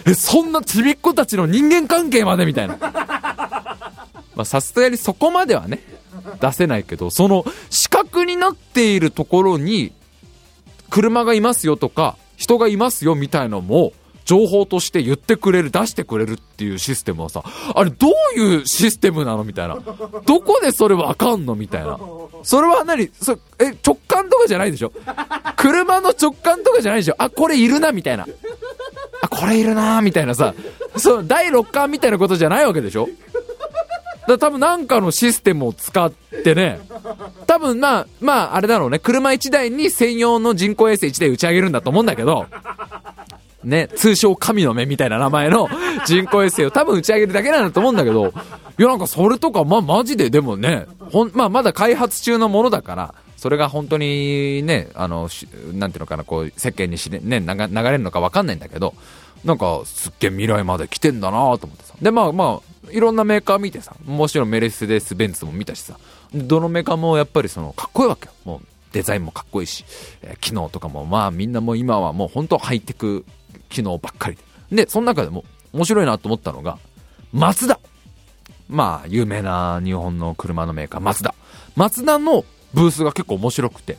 [0.05, 2.77] え、そんなちびっ子たちの人間関係までみたいな。
[2.79, 5.79] まあさすがにそこまではね、
[6.39, 9.91] 出せないけど、その死角になっているところに、
[10.89, 13.93] 車がいますよとか、人がいますよみたいのも、
[14.29, 17.41] 情報として言ってくれる、出してくれるっていうシステムはさ、
[17.73, 19.79] あれどういうシステムなのみたいな。
[20.27, 21.97] どこでそれわかんのみたいな。
[22.43, 23.09] それは何？
[23.19, 24.91] そえ、直感とかじゃないでしょ？
[25.57, 27.15] 車の直感とかじゃないでしょ？
[27.17, 28.27] あ、これいるな、みたいな。
[29.23, 30.53] あ、これいるな、みたいなさ。
[30.95, 33.09] そう、第六感みたいなことじゃないわけでしょ？
[34.27, 36.11] だ多分なんかのシステムを使っ
[36.43, 36.79] てね、
[37.47, 42.45] 多分まあ、まあ、あれだろうね、車1台に専用の人工衛星1台打ち上げるんだと思うんだけど、
[43.63, 45.67] ね、通称神の目みたいな名前の
[46.05, 55.29] 人工衛星を多分打ち上げるだけなんだと思うんだけど、いやなんかそれとか、まあマジででもね、ほん、まあまだ開発中のものだから、それが本当にね、あの、
[55.73, 58.93] なんていうのかな、こう、世間にしね、ね、流れるのかわかんないんだけど、
[59.45, 61.93] なんか、すっげえ未来まで来てんだなと思ってさ。
[62.01, 65.97] で、まあまあ、いろんなメーカー見てさ、もちろんメレスデス・ベンツも見たしさ、
[66.33, 68.33] どのメーカーもやっぱりその、かっこいいわけよ。
[68.43, 69.85] もう、デザインもかっこいいし、
[70.21, 73.23] え、機能とかも、まあみんなもう今はもう本当ハイテク
[73.69, 74.37] 機能ばっかり
[74.71, 74.85] で。
[74.85, 76.77] で、その中でも面白いなと思ったのが、
[77.31, 77.79] マツダ。
[78.67, 81.33] まあ、有名な日本の車のメーカー、マツダ。
[81.75, 83.97] マツダのブースが結構面白くて、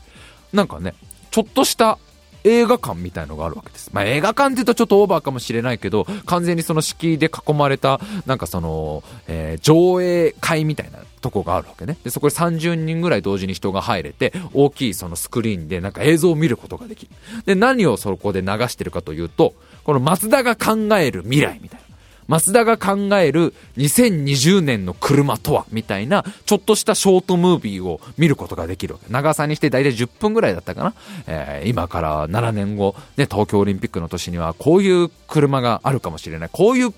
[0.52, 0.94] なんかね、
[1.30, 1.98] ちょっとした
[2.44, 3.90] 映画館みたいのがあるわけです。
[3.92, 11.96] まあ、映画館って言うとちょっとオーバーかもしれないけど、完全にその敷居で囲まれた、なんかその、えー、上映会みたいなとこがあるわけね。
[12.04, 17.12] で、そこで30人ぐらい同時に人が入れて、大きいそのスクリーンでなんか映像を見ることができる。
[17.44, 21.89] で、何をそこで流してるかというと、この松田が考える未来みたいな。
[22.30, 28.98] 松田が考える2020年の車とはみたいな、ちょっとしたショートムービーを見ることができる。
[29.08, 30.94] 長さにして大体10分ぐらいだったかな。
[31.26, 36.50] えー、今から7年後、ね、東京オリンピックの年にはこういう車があるかもしれない。
[36.52, 36.94] こういう、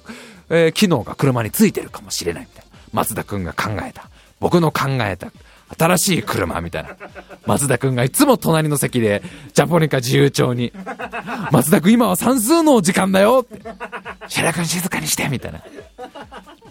[0.51, 2.71] えー、機能が車についてるかもしれないみたいな。
[2.93, 4.11] 松田くんが考えた。
[4.39, 5.33] 僕の考えた
[5.79, 6.91] 新しい車みたいな。
[7.47, 10.73] 松田くんがいつも隣の席で、ジャポニカ自由帳に、
[11.51, 13.63] 松田くん今は算数の時間だよって。
[14.29, 15.63] 白良くん静かにしてみたいな。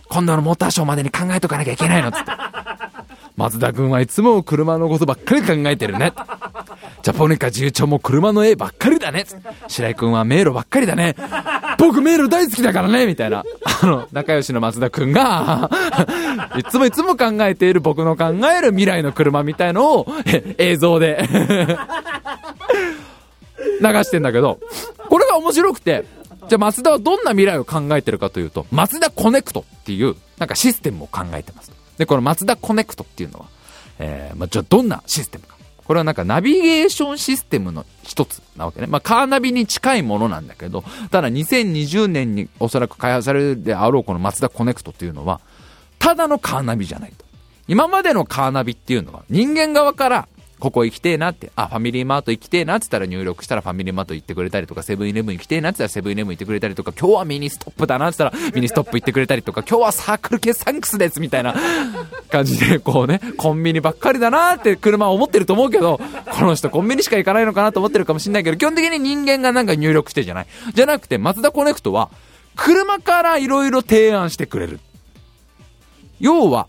[0.09, 2.31] 今度のモーターショーまでに考えとかなきゃいけないのつって。
[3.37, 6.13] 松田くんはいつも車のことばっかり考えてるね。
[7.03, 9.25] ジャポニカ自由帳も車の絵ばっかりだね。
[9.67, 11.15] 白井くんは迷路ばっかりだね。
[11.77, 13.43] 僕迷路大好きだからねみたいな。
[13.81, 15.69] あの、仲良しの松田くんが、
[16.57, 20.07] いつもいつも考えている僕の考える未来の車みたいのを、
[20.57, 21.27] 映像で
[23.81, 24.59] 流してんだけど、
[25.09, 26.05] これが面白くて、
[26.47, 31.71] じゃあ松田はどんな未来を考えてるかというと、マツダコネクトっていう、なんかシステムを考えてます。
[31.97, 33.45] で、このマツダコネクトっていうのは、
[33.99, 35.55] えー、まあ、じゃあどんなシステムか。
[35.91, 38.87] これはなんかナビゲーションシステムの一つなわけね。
[38.87, 45.41] まあ、カーナビに近いものなんだけど、ただ2020年におそらく開発されるであろうこのマツダコネクトっていうのは、
[45.99, 47.25] ただのカーナビじゃないと。
[47.67, 50.29] 今までのカーナビっていうのは人間側から
[50.61, 61.55] ここ行きてえなって、あ、ファミリーマート行きてえなって言ったら入力したらファミリーマート行ってくれたりとか、セブンイレブン行きてえなって言ったらセブンイレブン行ってくれたりとか、今日はミニストップだなって言ったらミニストップ行ってくれたりとか、今日はサークル Kサンクスですみたいな
[62.29, 65.99] 感じで、こうね、コンビニばっかりだなって車は思ってると思うけど、
[66.31, 70.47] この人コンビニしか行かないのかなと思ってるかもしれないけど、基本的に人間がなんか入力してじゃない。
[70.75, 72.11] じゃなくて、マツダコネクトは、
[72.55, 74.79] 車から色々提案してくれる。
[76.19, 76.67] 要は、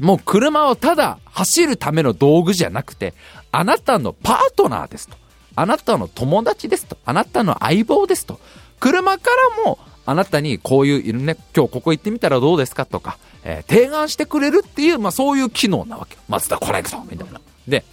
[0.00, 3.14] もう車をただ走るための道具じゃなくて、
[3.52, 5.16] あなたのパートナーですと。
[5.56, 6.96] あなたの友達ですと。
[7.04, 8.40] あなたの相棒ですと。
[8.80, 16.20] 車からも、あなたにこういう、ね、今日ここ行ってみたらどうですかとか、えー、提案してくれるっていう、まあそういう機能なわけよ。
[16.28, 17.40] マツダコレクトみたいな。
[17.68, 17.84] で、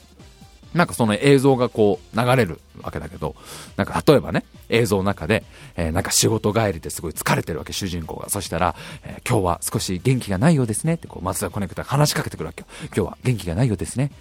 [0.73, 3.35] なんかその映像がこう流れるわけだけど、
[3.75, 5.43] なんか例えばね、映像の中で、
[5.75, 8.29] えー、なんか仕事帰りですごい疲れてるわけ、主人公が。
[8.29, 12.67] そしたら、えー、今日は少し元気がないようですねってこう、松田コネクタが話しかけてくるわけよ。
[12.85, 14.11] 今日は元気がないようですね。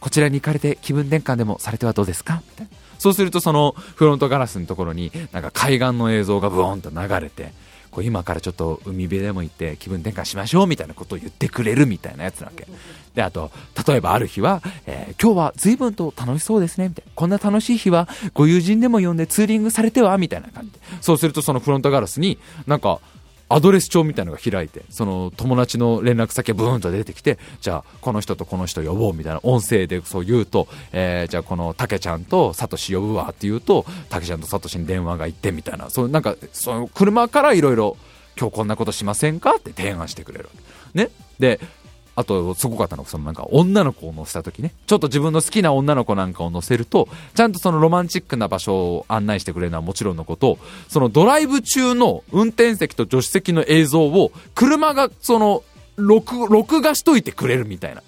[0.00, 2.42] こちらに行かれて気分転換でもされてはどうですか？
[2.50, 2.72] みたいな。
[2.98, 7.52] そうするとそのフロントガラスのところになんか海岸の映像がブーンと流れて、
[7.90, 12.66] こう今からちょっと海辺でも行って気分転換しましょうみたいなことを言ってくれるみたいなやつなわけ。
[13.14, 13.50] で、あと、
[13.86, 17.12] 例えばある日は、えー、今日は随分と楽しそうですね、みたいな。
[17.14, 20.78] こんな楽しい日はご友人でも呼んでツーリングされてはみたいな感じで。
[21.00, 23.00] そうするとそのフロントガラスになんか、
[23.50, 37.98] アドレス帳みたいなのが開いて、その友達の連絡先がブーンと出てきて、じゃあこの人とこの人呼ぼうみたいな音声でそう言うと、えー、じゃあこのたけちゃんとサトシ呼ぶわって言うと、たけちゃんとサトシに電話が行ってみたいな、そうなんか、その車からいろいろ、
[38.36, 39.56] 今日こんなことしませんか？
[39.56, 40.48] って提案してくれる。
[40.94, 41.10] ね？
[41.38, 41.60] で、
[42.16, 55.64] あと、すごかったのが、そのなんか女の子を乗せた時ね、ちょっと自分の好きな女の子なんかを乗せると、ちゃんとそのロマンチックな場所を案内してくれるのはもちろんのこと、そのドライブ中の運転席と助手席の映像を、車がその、
[55.96, 58.02] 録、録画しといてくれるみたいな。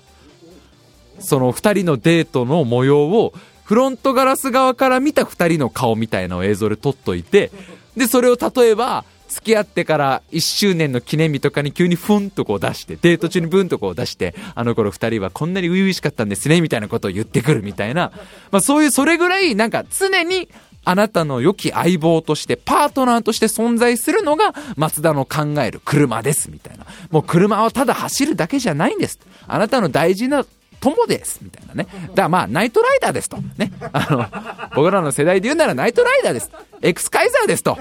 [1.19, 3.33] その二人のデートの模様を、
[3.65, 7.51] フロントガラス側から見た二人の顔みたいな映像で撮っといて、
[7.97, 18.13] で、それを例えば、付き合ってから1周年の記念日とかに急にふんとこう出して、デート中にブンとこう出して、あの頃2人はこんなに初々しかったんですね、みたいなことを言ってくるみたいな、
[18.51, 20.49] まあそういう、それぐらいなんか常に
[20.85, 26.87] あなたの良き相棒として、パートナーとして存在するのが、松田の考える車です、みたいな。
[27.11, 29.19] もう車はただ走るだけじゃないんです。
[29.49, 30.47] あなたの大事な
[30.91, 31.89] 友です、みたいなね。
[32.09, 33.39] だからまあ、ナイトライダーですと。
[33.59, 33.73] ね。
[33.93, 34.27] あの、
[34.75, 36.51] 僕らの世代で言うならナイトライダーです。
[36.83, 37.77] エクスカイザーですと。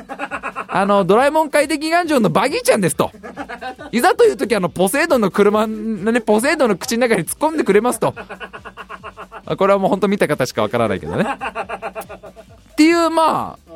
[0.68, 3.12] あの、ドラえもん快適願城のバギーちゃんですと。
[3.92, 8.14] いざという時あの、ポセイドンの車のね、ポセイドンの口の中に突っ込んでくれますと。
[9.58, 11.26] これはもう本当見た方しかわからないけどね。
[12.72, 13.76] っていう、まあ、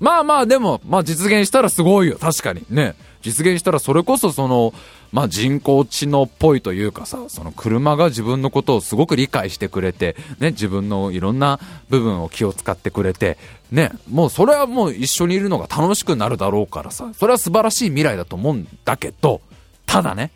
[0.00, 2.18] まあまあでも、まあ実現したらすごいよ。
[2.20, 2.64] 確かに。
[2.70, 2.94] ね。
[3.20, 4.72] 実現したらそれこそその、
[5.10, 13.38] まあ、人工知能っぽいというかさ、その車が自分のことをすごく理解してくれて、ね、自分のいろんな部分を気を使ってくれて、
[13.70, 19.40] ね、もうそれはもう一緒にいるのが楽しくなるだろうからさ、それは素晴らしい未来だと思うんだけど、
[19.86, 20.30] ただね、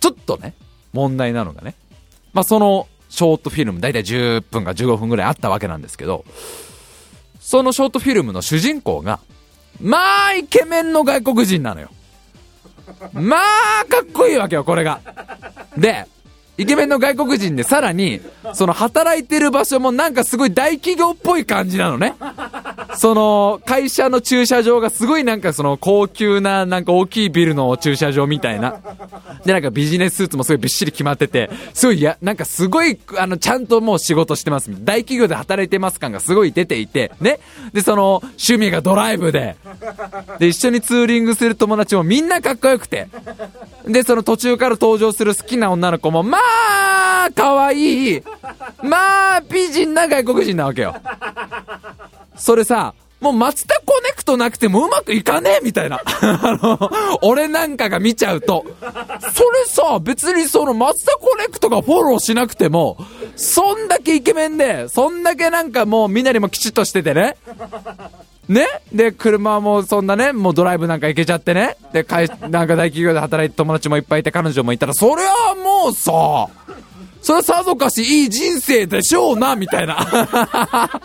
[0.00, 0.54] ちょっとね、
[0.92, 1.74] 問題なのがね、
[2.32, 6.24] まあ、そのショートフィルム、だいたい10分か15分ぐらいあったわけなんですけど、
[7.40, 9.20] そのショートフィルムの主人公が、
[9.80, 11.90] まあ、イケメンの外国人なのよ。
[13.12, 15.00] まあ、かっこいいわけよ、これが。
[15.76, 16.06] で、
[16.60, 18.20] イケメンの外国人でさらに、
[18.52, 22.14] その働いてる場所もなんかすごい大企業っぽい感じなのね。
[22.96, 28.78] その、会社の駐車場がすごいなんかその高級ななんか大きいビルの駐車場みたいな。
[29.46, 34.70] で、なんかビジネススーツもすごいびっしり決まってて、すごいや、なんかすごい、あの、ちゃんともう仕事してます。
[34.84, 37.40] 大企業で働いてます感がすごい出ていて、ね。
[37.72, 39.56] で、その、趣味がドライブで、
[40.38, 43.08] で、一緒にツーリングする友達もみんなかっこよくて、
[43.86, 46.40] で、その途中から登場する好きな女の子も、まあ、
[47.24, 48.16] あ可愛い。
[48.16, 48.22] い
[48.82, 50.94] まあ、美人な外国人なわけよ。
[52.36, 56.00] それさ、もうマツダコネクトなくてもうまくいかねえみたいな。
[56.06, 56.90] あの、
[57.22, 58.64] 俺なんかが見ちゃうと。
[59.34, 62.96] それさ、別にそのマツダコネクトがフォローしなくても、
[63.36, 67.36] そんだけイケメンで、そんだけなんかもうみなにもきちっとしててね。
[68.50, 68.66] ね？
[68.92, 71.76] で、車もそんなね、もうドライブなんか行けちゃってね？
[71.92, 76.48] で、会、なんか大企業で働いて友達もいっぱいいて彼女もいたら、それはもうさ、
[77.22, 79.96] それはさぞかしいい人生でしょうな、みたいな。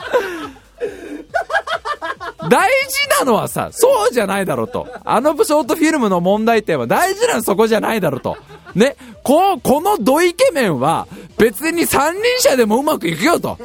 [2.50, 4.88] 大事なのはさ、そうじゃないだろうと。
[5.04, 8.38] あのショートフィルムの問題点は大事なのはそこじゃないだろうと。
[8.76, 11.08] ね、こ、このドイケメンは
[11.38, 13.58] 別に三輪車でもうまくいくよと。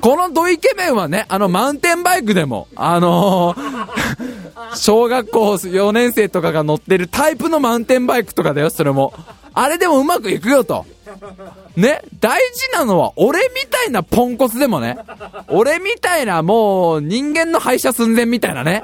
[0.00, 9.12] このドイケメンはね、あのマウンテンバイクでも、あのー、 小学校4年生とかが乗ってるタイプのマウンテンバイクとかだよ、それも。
[9.52, 10.84] あれでもうまくいくよと。
[11.76, 14.98] ね、大事なのは俺みたいなポンコツでもね、
[15.48, 18.82] 俺みたいなもう人間の廃車寸前みたいなね、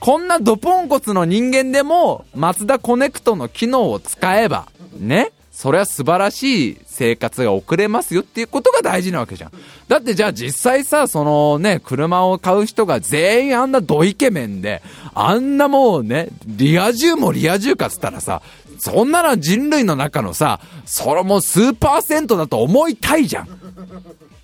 [0.00, 4.66] こんなドポンコツの人間でも、マツダコネクトの機能を使えば、
[4.98, 9.52] ね、それは素晴らしい生活が送れますよっていうことが大事なわけじゃん。
[9.86, 14.82] だってじゃあ実際さ、そのね、車を買う人が全員あんなドイケメンで、
[15.14, 18.42] あんなもうね、リア充もリア充かっつったらさ、
[18.80, 23.48] そんなの人類の中のさ、それも数パーセントだと思いたいじゃん。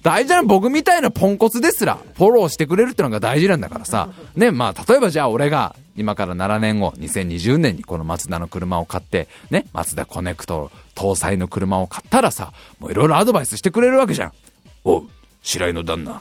[0.02, 4.10] 大事な僕みたいなポンコツですら、フォローしてくれるってのが大事なんだからさ。
[4.36, 10.70] ね、まあ、例えばじゃあ俺が、今から7年後、2020年にこのマツダの車を買って、ね、マツダコネクト
[11.00, 14.32] 搭載の車を買ったらさ、もういろいろアドバイスしてくれるわけじゃん。
[14.84, 15.08] おう、
[15.42, 16.20] 白井の旦那。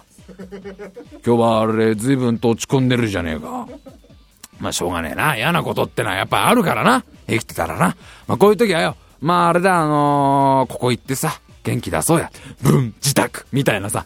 [1.26, 3.68] 今日はあれ、随分と落ち込んでるじゃねえか。
[4.58, 5.36] まあ、しょうがねえな。
[5.36, 7.04] 嫌なことってのはやっぱあるからな。
[7.28, 7.98] 生きてたらな。
[8.28, 12.32] まあ、こういう時はよ、まああれだ、あのー、ここ行ってさ、元気出そうや。
[12.62, 14.06] 分、自宅みたいなさ。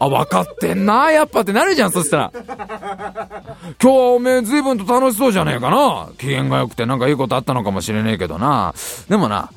[0.00, 2.32] あ、分かってんな、やっぱってなるじゃん、そしたら。
[2.34, 2.44] 今
[3.78, 6.08] 日はおめえ随分と楽しそうじゃねえかな。
[6.18, 8.74] 機嫌が良くてなんかいいことあったのかもしれねえけどな。
[9.08, 9.50] でもな、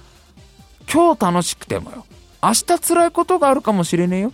[0.91, 2.05] 今日楽しくてもよ。
[2.41, 4.34] 明日辛いことがあるかもしれねえよ。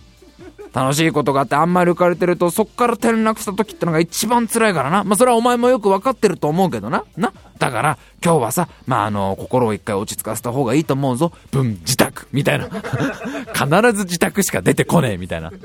[0.72, 5.02] 楽しいことがあってあんまり浮かれてると、そっから転落した時ってのが一番辛いからな。
[5.02, 7.04] まあ、それはお前もよくわかってると思うけどな。
[7.16, 7.32] な？
[7.58, 11.32] だから、今日はさ、まあ、あの、心を一回落ち着かせた方がいいと思うぞ。
[11.50, 12.68] 分、自宅みたいな。
[13.52, 15.48] 必ず自宅しか出てこねえ、みたいな。
[15.48, 15.58] あれ、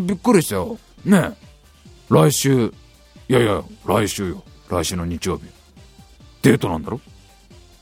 [0.00, 0.78] びっくりしたよ。
[1.04, 1.36] ねえ
[2.10, 2.74] 来週、
[3.28, 4.42] いやいや、来週よ。
[4.68, 5.44] 来週の日曜日。
[6.42, 7.00] デートなんだろ？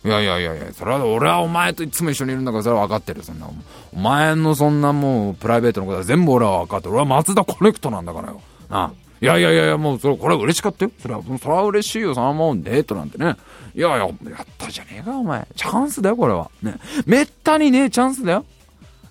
[0.05, 3.49] いやいやいやいや、それは俺はお前といつも一緒にいるんだからそれは分かってるそんな。
[3.92, 6.90] お前のそんなもうプライベートのことは全部俺は分かってる。
[6.92, 8.40] 俺は松田コネクトなんだからよ。
[8.70, 8.92] なあ。
[9.20, 10.92] いやいやいやいや、もうそれ、これは嬉しかったよ。
[11.03, 12.14] それは、それは嬉しいよ。
[12.14, 13.34] そのもうデートなんてね。
[13.74, 14.12] いやいや、やっ
[14.57, 15.46] たじゃねえか、お前。
[15.57, 16.49] チャンスだよ、これは。
[16.62, 16.76] ね。
[17.05, 18.44] めったにねえチャンスだよ。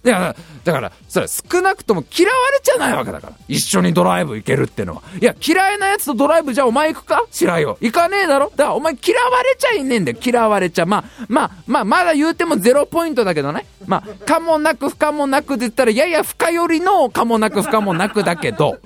[0.06, 3.34] いや、だから、それ少なくとも嫌われちゃないわけだから。
[3.48, 5.02] 一緒にドライブ行けるってのは。
[5.22, 7.26] いや、嫌いなやつとドライブじゃあお前行くか？
[7.32, 7.78] 白井よ。
[7.82, 8.52] 行かねえだろ？
[8.56, 10.18] だからお前嫌われちゃいねえんだよ。
[10.24, 10.86] 嫌われちゃ。
[10.86, 13.66] まあ、まあ、まあ、まだ言うてもゼロポイントだけどね。
[13.86, 18.78] まあ、かもなく不可もなくって言ったら、やや不可よりのかもなく不可もなくだけど、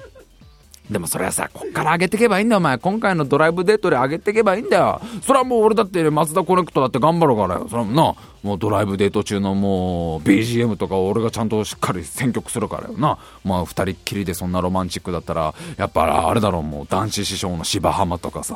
[0.89, 2.77] でもそれはさ、こっから上げていけばいいんだよ、お前。
[2.77, 5.01] 今回のドライブデートで上げていけばいいんだよ。
[5.25, 7.67] それはもう俺だって、マツダコネクトだって頑張るからよ。
[7.69, 8.13] それはな、
[8.43, 13.19] もうドライブデート中のもう BGM とか俺がちゃんとしっかり選曲するからよな。
[13.43, 18.55] まあ二人っきりでそんなロマンチックだったら、やっぱあれだろう、もう男子師匠の芝浜とかさ、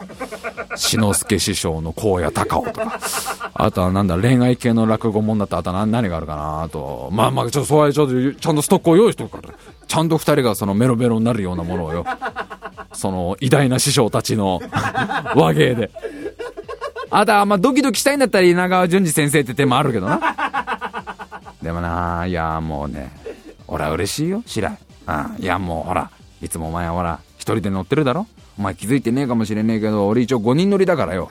[0.75, 2.99] 志の輔師匠の荒野高尾とか、
[3.53, 9.53] あとはなんだ、恋愛系の落語もんだったらあと何何があるかなと、まあまあちょっとそういうちょっとちゃんとストックを用意しとくから。
[9.87, 12.05] ちゃんと二人がそのメロメロになるようなものをよ。
[12.93, 14.61] その偉大な師匠たちの
[15.35, 15.91] 和芸で。
[17.17, 20.19] あとは、まあ、ドキドキしたいんだったら稲川淳二先生って手もあるけどな。
[21.63, 23.09] でもな、いや、もうね、
[23.69, 24.71] 俺は嬉しいよ、白井。
[25.07, 25.41] うん。
[25.41, 26.11] いや、もうほら、
[26.41, 28.27] いつもお前はほら、一人で乗ってるだろ
[28.57, 31.29] お前気づいてねえかもしれねえけど、俺一応5人乗りだからよ。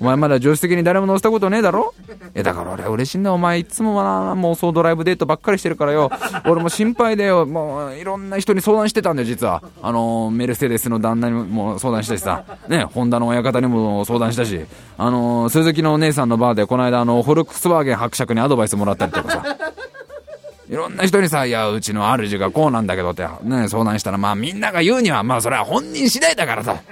[0.00, 1.92] お前まだ助手席に誰も乗せたことねえだろ？
[2.34, 6.10] え、だから俺嬉しいんだお前いつもな、妄想ドライブデートばっかりしてるからよ。
[6.46, 7.44] 俺も心配でよ。
[7.44, 9.62] もう、いろんな人に相談してたんだよ、実は。
[9.82, 12.44] あの、メルセデスの旦那にも相談したしさ。
[12.68, 14.64] ね、ホンダの親方にも相談したし。
[14.96, 19.44] あの、鈴木のお姉さんのバーでこの間あの、フォルクスワーゲン伯爵にアドバイスもらったりとかさ。
[20.68, 26.82] いろんな人にさ、いや、うちの主がこうなんだけどって、ね、相談したら、まあみんなが言うには、まあそれは本人次第だからさ。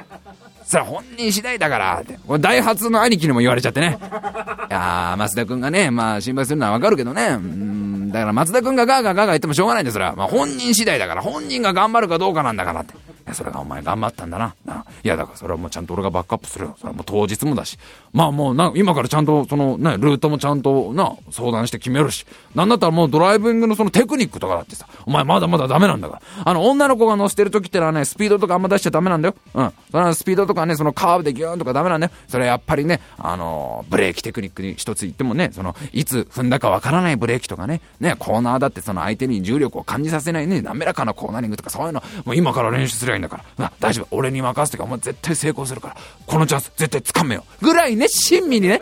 [0.64, 2.18] それは本人次第だからって。
[2.26, 3.98] これダイハツの兄貴にも言われちゃってね。
[4.00, 7.26] いやー、増田くんがね、まあ心配するのはわかるけどね。
[7.30, 10.14] うん、だから松田くんがガーガーガーガー言ってもしょうがないんですそれは。
[10.14, 12.94] まあ本人次第だから、本人が頑張るかどうかなんだからって。
[13.26, 14.54] や、それがお前頑張ったんだな。
[14.64, 16.74] ないや、だからそれはもうちゃんと俺がバックアップするよ。
[16.78, 17.78] それはもう当日もだし。
[18.12, 22.26] まあもうな、今からちゃんと、その、ね、ルートもちゃんとな、相談して決めるし。
[22.54, 26.22] なんだったらもうドライビングのそのテクニックとかだってさ、お前まだまだダメなんだから。
[26.44, 29.34] あの、女の子が乗せてる時ってのはね、スピードとかあんま出しちゃダメなんだよ。
[29.54, 29.72] うん。
[29.90, 32.12] それはスピードとかね、そのカーブでギューンとかダメなんだよ。
[32.28, 43.72] それはやっぱりね、あの、ブレーキテクニックに一つ言ってもね、その、いつ踏んだかわからないブレーキとかね、ね、コーナーだってその相手に重力を感じさせないね、滑らかなコーナリングとかそういうの、もう今から練習すりゃいんだから。
[43.80, 44.08] 大丈夫。
[44.10, 45.96] 俺に任せてか、お前絶対成功するから。
[46.26, 47.44] このチャンス絶対掴めよ。
[47.60, 48.80] ぐらいね、親身にね。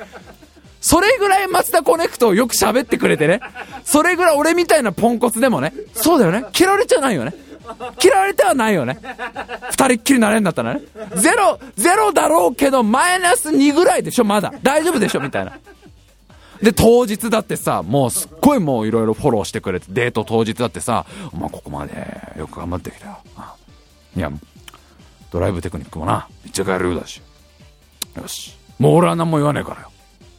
[0.81, 3.41] それぐらい松田コネクトをよく喋ってくれてね。
[3.85, 5.73] それぐらい俺みたいなポンコツでもね。
[5.95, 6.45] そうだよね。
[6.59, 7.33] 嫌われちゃないよね。
[8.03, 8.99] 嫌われてはないよね。
[9.71, 10.83] 二人っきりなれんだったらね。
[11.15, 14.53] ゼロ、ゼロだろうけど、マイナス2ぐらいでしょ、まだ。
[14.63, 15.57] 大丈夫でしょ、みたいな。
[16.61, 23.19] で、当日だってさ、もうすっごいもういろいろフォローしてくれて、デート当日だってさ、お前ここまでよく頑張ってきたよ。
[24.17, 24.31] いや、
[25.31, 27.23] ドライブテクニックもな、めっちゃ変えるようだし。
[28.17, 28.57] よし。
[28.79, 29.91] もう俺は何も言わねえからよ。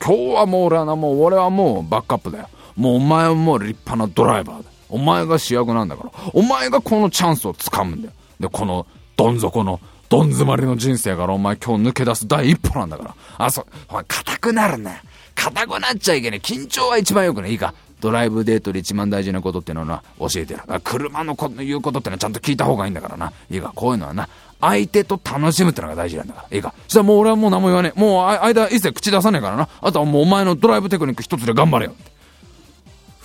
[0.03, 2.49] 今日はもう俺はな、も俺はもうバックアップだよ。
[2.75, 4.69] もうお前はもう立派なドライバーだ。
[4.89, 6.11] お前が主役なんだから。
[6.33, 8.13] お前がこのチャンスを掴むんだよ。
[8.39, 13.15] で、このどん底の、どん詰まりの人生からお前今日抜け出す第一歩なんだから。
[13.37, 15.01] あ、そう、お前硬くなるね。
[15.35, 16.41] 硬くなっちゃいけない。
[16.41, 17.51] 緊張は一番よくない。
[17.51, 17.73] いいか。
[18.03, 20.59] ドライブデートで一番大事なことってのは、教えてる。
[20.83, 23.31] 車の言うことってのはちゃんと聞いた方がいいんだからな。
[23.49, 24.27] いいか、こういうのはな、
[24.59, 26.57] 相手と楽しむってのが大事なんだから。
[26.57, 26.73] いいか。
[26.83, 27.99] そしたらもう俺はもう何も言わねえ。
[27.99, 29.69] もう間一切口出さねえからな。
[29.79, 31.95] あとはもうお前のドライブテクニック一つで頑張れよ。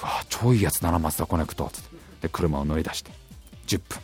[0.01, 1.69] うわ超いいやつだな、松田コネクト。
[1.73, 1.97] つって。
[2.23, 3.11] で、車を乗り出して。
[3.67, 3.99] 10分。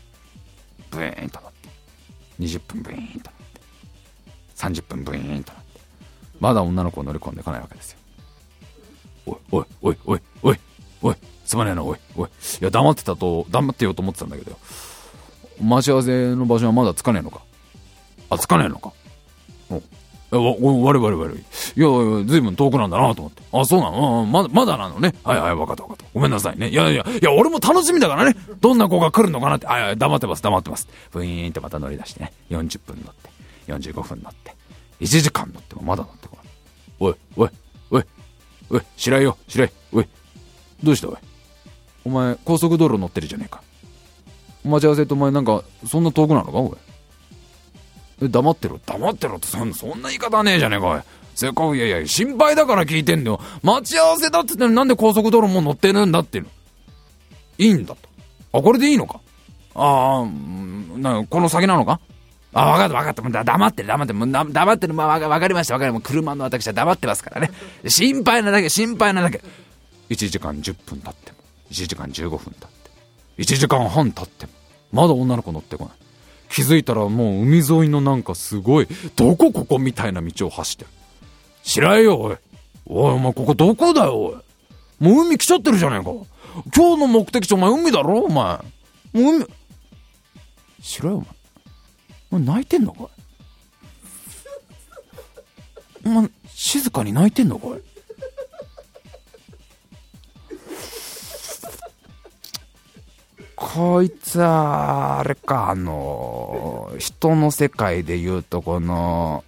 [0.90, 1.68] ブイーンと乗って。
[2.40, 4.80] 20分ブイーンと乗って。
[4.80, 5.80] 30分ブイーンと乗って。
[6.40, 7.98] まだ女の子を乗り込んでこないわけですよ。
[9.26, 9.96] おい、おい、おい、
[10.42, 10.60] おい、
[11.02, 12.28] おい、すまねえな、おい、おい。
[12.28, 14.58] いや、黙ってたと、黙ってようと思ってたんだけど、
[15.62, 17.40] 待ち合わせの場所はまだつかねえのか？
[18.30, 18.92] あ、つかねえのか。
[19.70, 21.38] おお、悪い悪い悪い。
[21.38, 23.42] いやいや、ずいぶん遠くなんだなと思って。
[23.52, 24.22] あ、そうなの？
[24.22, 25.14] うん、まだ、まだなのね。
[25.22, 26.06] はいはい、わかったわかった。
[26.12, 26.70] ごめんなさいね。
[26.70, 28.34] いやいや、いや、俺も楽しみだからね。
[28.60, 29.66] どんな子が来るのかなって。
[29.66, 30.88] はいはい、黙ってます、黙ってます。
[31.12, 32.32] ブイーンってまた乗り出してね。
[32.50, 33.30] 40分乗って、
[33.72, 34.56] 45分乗って、
[35.00, 36.46] 1時間乗ってもまだ乗ってこない。
[36.98, 37.50] おい、おい、
[38.74, 40.08] おい、白井よ、白井、おい。
[40.82, 41.16] どうしたおい？
[42.04, 43.62] お前、高速道路乗ってるじゃねえか。
[44.64, 46.76] 待ち合わせってお前なんか、そんな遠くなのかおい？
[48.22, 51.00] え、黙ってろ、黙ってろってそんな、そんな言い方ねえじゃねえか、おい。
[51.36, 53.40] せっかく、いやいや、心配だから聞いてんだよ。
[53.62, 56.50] 待ち合わせだって言ってなんで高速道路も乗ってるんだっていうの。
[57.58, 58.08] いいんだと。
[58.58, 59.20] あ、これでいいのか？
[59.76, 62.00] ああ、な、この先なのか？
[62.54, 63.22] あ、わかったわかった。
[63.22, 64.18] だ黙ってる黙ってる。
[64.52, 64.94] 黙ってる。
[64.94, 66.08] まあ、わかりましたわかりました。
[66.08, 67.50] 車の私は黙ってますからね。
[67.88, 69.42] 心配なだけ、心配なだけ。
[70.10, 71.38] 1時間10分経っても。
[71.70, 72.68] 1時間15分経っても。
[73.38, 74.52] 1時間半経っても。
[74.92, 75.94] まだ女の子乗ってこない。
[76.48, 80.90] 気づいたらもう海沿いのなんかすごい、どこここみたいな道を走ってる。
[81.64, 82.36] 白井よ、おい。
[82.86, 84.36] おい、お前ここどこだよ、おい。
[85.00, 86.12] もう海来ちゃってるじゃねえか。
[86.76, 88.34] 今日の目的地お前海だろお前。
[88.54, 88.62] も
[89.14, 89.46] う海。
[90.80, 91.26] 白井お前。
[91.26, 91.43] お前
[92.38, 93.06] 泣いてんのかい？
[96.06, 97.70] お前、静かに泣いてんのかい？
[103.56, 109.44] こいつは、あれか、あの、人の世界で言うと、この、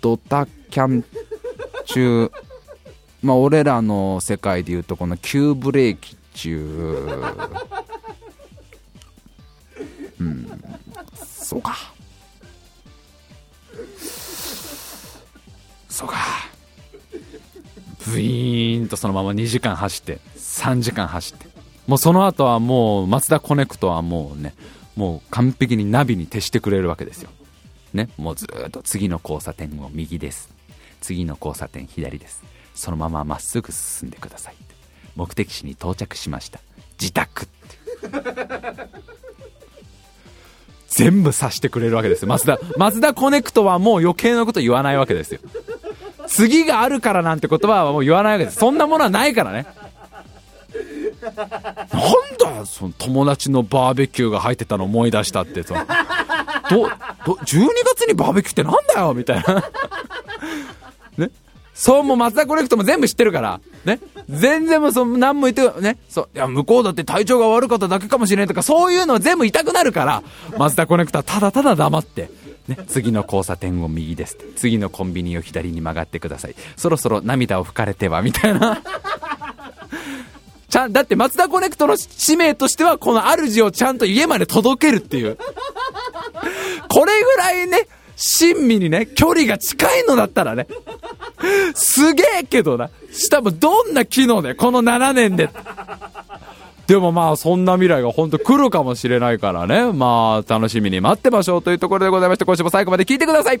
[0.00, 1.04] ドタキャン
[1.86, 2.30] 中、
[3.22, 7.08] まあ、俺らの世界で言うと、この急ブレーキ中、
[10.20, 10.62] うん、
[11.24, 11.93] そうか。
[15.88, 16.16] そうか。
[18.06, 21.46] ブイーンとそのまま2時間走って、3時間走って、
[21.86, 24.54] もうその後はもう、マツダコネクトはもうね、
[24.96, 27.30] もう完璧にナビに徹してくれるわけですよ。
[27.92, 30.50] ね、もうずっと次の交差点を右です。
[31.00, 32.42] 次の交差点左です。
[32.74, 34.56] そのまままっすぐ進んでください。
[35.14, 36.60] 目的地に到着しました。
[37.00, 37.78] 自宅って。
[40.94, 42.28] 全部さしてくれるわけですよ。
[42.28, 45.40] マツダ、マツダコネクトはもう余計なこと言わないわけですよ。
[46.28, 48.58] 次があるからなんて言葉はもう言わないわけです。
[48.58, 49.66] そんなものはないからね。
[51.20, 51.34] なん
[52.38, 55.80] だよ、その友達のバーベキューが入ってたの思い出したって、その、
[56.70, 56.82] ど、
[57.26, 59.64] ど、12月にバーベキューってなんだよみたいな。
[61.18, 61.30] ね。
[61.74, 63.60] そうも松田コレクトも全部知ってるから。
[63.84, 63.98] ね。
[64.30, 65.98] 全然もその、何も言って、ね。
[66.08, 66.28] そう。
[66.32, 70.22] いや、向こうだって体調が悪かっただけかもしれないとか、そういうのは全部痛くなるから、
[70.56, 72.30] 松田コネクタただただ黙って。
[72.68, 74.38] ね、次の交差点を右です。
[74.56, 76.54] 次のコンビニを左に曲がってください。
[76.76, 78.80] そろそろ涙を拭かれては、みたいな。
[80.70, 85.36] ちゃん、だって松田コネクトの使命としては、この主をちゃんと家まで届けるっていう。
[86.88, 90.66] これぐらいね、親身にね、距離が近いのだったらね、
[91.74, 92.90] すげえけどな。
[93.12, 95.50] したもどんな機能で、この7年で。
[96.86, 99.92] でもまあ、そんな未来が本当来るかもしれないからね。
[99.92, 103.60] まあ、楽しみに待ってましょうというところでございまして、今週も最後まで聞いてください。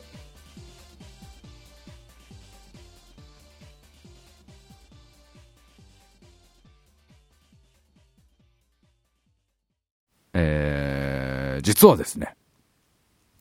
[10.34, 12.34] えー、実はですね、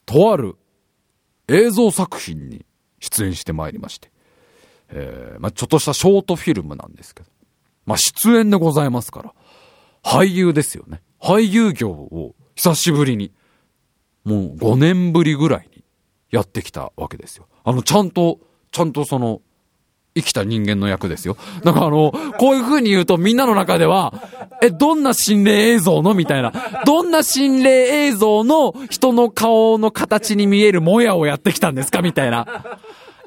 [0.06, 0.56] とある
[1.50, 2.66] 映像作品に
[3.00, 4.13] 出演してまいりまして、
[4.96, 7.30] えー、まあ、ちょっとしたショートフィルムなんですけど、
[7.86, 9.34] まあ、出演でございますから、
[10.04, 11.02] 俳優ですよね。
[11.20, 13.32] 俳優業を久しぶりに。
[14.24, 15.84] もう5年ぶりぐらいに
[16.32, 17.48] やってきたわけですよ。
[17.64, 18.40] あの、ちゃんと、
[18.72, 19.42] ちゃんとその、
[20.16, 21.38] 生きた人間の役ですよ。
[21.64, 24.14] だからあの、こういう風に言うとみんなの中では、
[24.62, 26.54] え、どんな心霊映像のみたいな。
[26.86, 32.80] どんな心霊映像の人の顔の形に見えるもやをやってきたんですかみたいな。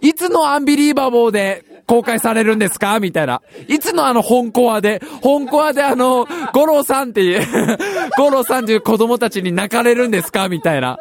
[0.09, 3.01] いつのアンビリーバボーで公開されるんですか？
[3.01, 3.43] みたいな。
[3.69, 7.47] いつのあの本コアで、本コアであの、ゴロさんっていう
[8.19, 10.49] ゴロさんっていう子供たちに泣かれるんですか？
[10.49, 10.99] みたいな。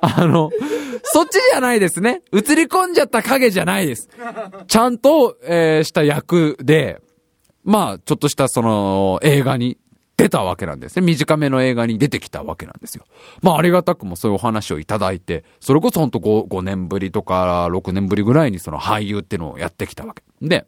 [0.00, 0.50] あの、
[1.02, 2.22] そっちじゃないですね。
[2.32, 4.08] 映り込んじゃった影じゃないです。
[4.68, 7.00] ちゃんと、えー、した役で、
[7.64, 9.78] まあ、ちょっとしたその映画に
[10.16, 11.04] 出たわけなんですね。
[11.04, 13.04] 短めの映画に出てきたわけなんですよ。
[13.42, 20.22] まあありがたくもそういうお話をいただいて、それこそほんと 5, 5年ぶりとか6年ぶりぐらいにその俳優っていうのをやってきたわけ。
[20.40, 20.66] で、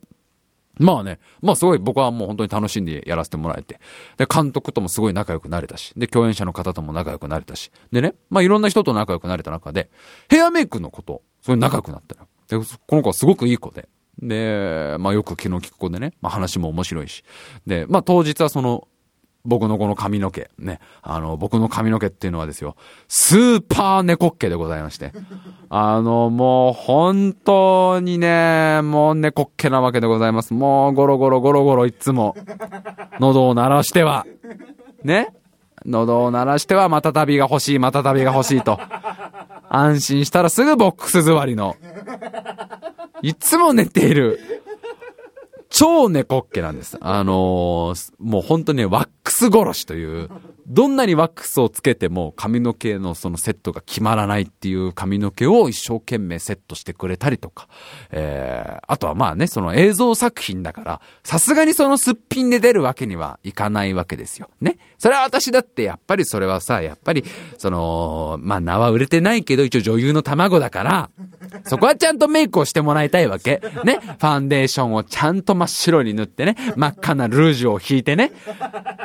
[0.78, 3.80] まあね、まあすごい僕はもう本当に楽しんでやらせてもらえて、
[4.16, 9.90] で、監督ともすごい仲良くなれたし、で、共演者の方とも仲良くなれたし、でね、まあいろんな人と仲良くなれた中で、
[10.28, 12.28] ヘアメイクのこと、すごい仲良くなったよ。
[12.48, 13.88] で、この子はすごくいい子で、
[14.20, 17.24] で、まあよく気の利く子でね、まあ話も面白いし、
[17.66, 18.86] で、まあ当日はその、
[19.44, 20.80] 僕のこの髪の毛、ね。
[21.02, 22.76] あの、僕の髪の毛っていうのはですよ、
[23.08, 25.12] スーパー猫っ毛でございまして。
[25.70, 30.54] あの、もう本当にね、もう猫っ毛なわけでございます。
[30.54, 32.36] もうゴロゴロゴロゴロいつも、
[33.20, 34.26] 喉を鳴らしては、
[35.02, 35.34] ね。
[35.86, 38.78] 喉を鳴らしては、また旅が欲しい、また旅が欲しいと。
[39.70, 41.76] 安心したらすぐボックス座りの。
[43.22, 44.40] いつも寝ている。
[45.70, 46.96] 超猫っ毛なんです。
[47.00, 50.30] あのー、もう本当にワックス殺しという、
[50.68, 57.68] どんなにワックスをつけても髪の毛のそのセットが決まらないっていう髪の毛を一生懸命セットしてくれたりとか、
[58.10, 64.50] えー、あとはまあね、その映像作品だから、さすがにそのすっぴんで出るわけにはいかないわけですよ。
[64.60, 64.76] ね。
[64.98, 67.24] それは私だってやっぱりそれはさ、やっぱり、
[67.56, 71.10] その、まあ名は売れてないけど一応女優の卵だから、
[71.64, 73.62] そこはちゃんとメイクをしてもらいたいわけ。
[73.84, 74.00] ね。
[74.02, 78.32] ファンデーションをちゃんと真っ白に塗ってね、真っ赤なルージュを引いてね。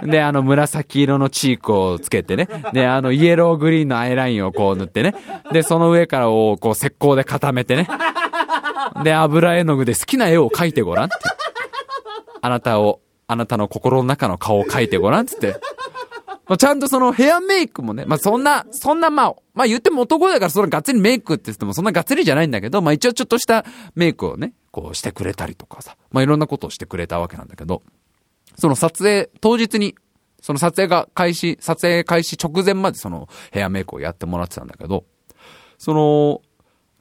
[0.03, 2.47] で、あの紫色のチークをつけてね。
[2.73, 5.15] で、あのイエローグリーンのアイラインをこう塗ってね。
[5.51, 7.87] で、その上からをこう石膏で固めてね。
[9.03, 11.15] で、油絵の具で好きな絵を描いてごらんって。
[12.41, 15.55] あなたを、あなたの心の中の顔を描いてごらんって。
[16.45, 27.81] まあ、ちゃんとそのヘアメイクもね、まあ、そんな、そんなまあ、まあ言っても男だからそのがっつりメイクって言ってもそんながっつりじゃないんだけど、まあ一応ちょっとしたメイクをね、こうしてくれたりとかさ、まあいろんなことをしてくれたわけなんだけど、
[28.57, 29.95] その撮影、当日に、
[30.43, 35.05] その撮影が開始、撮影開始直前までそのヘアメイクをやってもらってたんだけど、
[35.77, 36.41] その、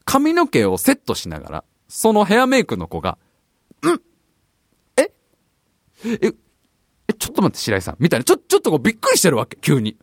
[0.05, 3.19] 髪の毛をセットしながら、そのヘアメイクの子が、
[3.85, 3.89] ん？
[4.97, 5.13] え？
[6.05, 6.33] え、
[7.09, 7.97] え、ちょっと待って、白井さん。
[7.99, 8.25] みたいな。
[8.25, 9.99] ちょ、ちょっとこうびっくりしてるわけ、急に。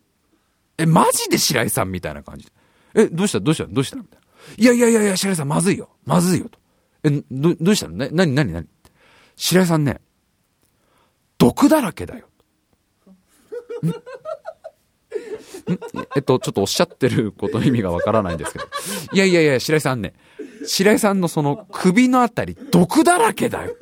[0.77, 2.51] え、マジで白井さんみたいな感じで。
[2.95, 3.39] え、どうした？
[3.39, 3.67] どうした？
[3.67, 3.95] どうした？
[3.95, 4.27] みたいな。
[4.57, 5.89] いやいやいやいや、白井さんまずいよ。
[6.05, 6.59] まずいよと。
[7.05, 7.95] え、ど、どうしたの？
[7.95, 8.67] な、なになになに
[9.37, 10.01] 白井さんね、
[11.37, 12.27] 毒だらけだよ。
[16.15, 18.65] えっと、ちょっとおっしゃってることの意味がわからないんですけど。
[19.13, 20.13] いやいやいや、白井さんね、
[20.65, 23.75] 白井さんのその首のあたり、毒だらけだよ。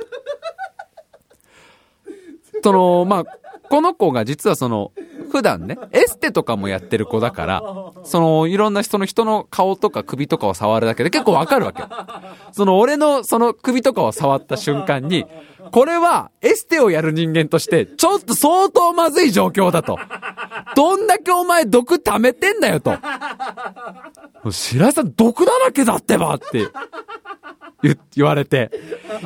[2.64, 3.26] その、まあ、
[3.70, 4.92] この子が実はその、
[5.32, 7.64] 普段ね、エステとかもやってる子だから、
[8.04, 11.84] その、いろんな人の人の顔とか首とかを触るだけで結構わかるわけ。
[12.54, 15.26] その、俺のその首とかを触った瞬間に、
[15.72, 19.98] これはエステをやる人間として、ちょっと相当まずい状況だと。
[20.76, 22.96] どんだけお前毒溜めてんだよと。
[24.50, 26.68] 白井さん毒だらけだってばって
[28.16, 28.72] 言われて。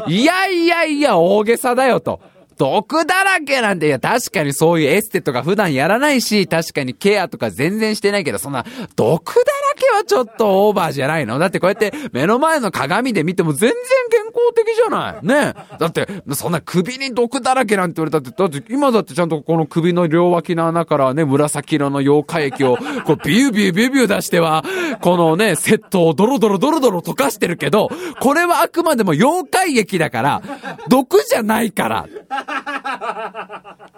[0.08, 2.20] いやいやいや大げさだよと。
[2.62, 8.64] 毒だらけなんて、いや、確かにそういうエステとか普段やらないし、確かにケアとか全然してないけど、そんな、
[8.96, 9.46] 毒だら
[9.76, 11.40] けはちょっとオーバーじゃないの？
[11.40, 13.76] だってこうやって目の前の鏡で見ても全然
[14.12, 15.26] 健康的じゃない。
[15.26, 24.64] ねだって、そんな首に毒だらけなんて言われたって、だって今だってちゃんとこの首の両脇の穴からね、紫色の溶化液を、こうビュービュービュービュー出しては、
[25.02, 27.90] このね、セットをドロドロドロドロ溶かしてるけど、
[28.20, 30.44] これはあくまでも溶解液だから、
[30.90, 32.08] 毒じゃないから。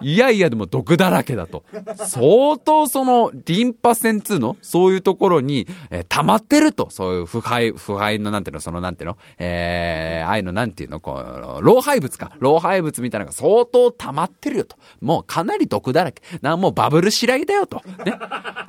[0.02, 1.64] いやいやでも毒だらけだと。
[1.96, 6.90] 相当そのリンパ腺痛のそういうところに、えー、溜まってると。
[6.90, 12.32] そういう腐敗、腐敗のなんていうの、そのなんていうの、えー、ああいうのなんていうの、こう、老廃物か。
[12.40, 14.76] 老廃物みたいなのが相当溜まってるよと。
[15.02, 16.22] もうかなり毒だらけ。
[16.42, 17.82] な、もうバブル白井だよと。
[18.06, 18.14] ね。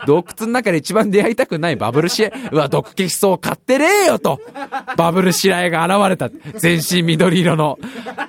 [0.06, 2.32] 洞窟の中で一番出会いたくないバブル白井。
[2.52, 4.40] うわ、毒消しそう買ってねえよと。
[4.96, 6.30] バブル白井が現れた。
[6.58, 7.78] 全身緑色の。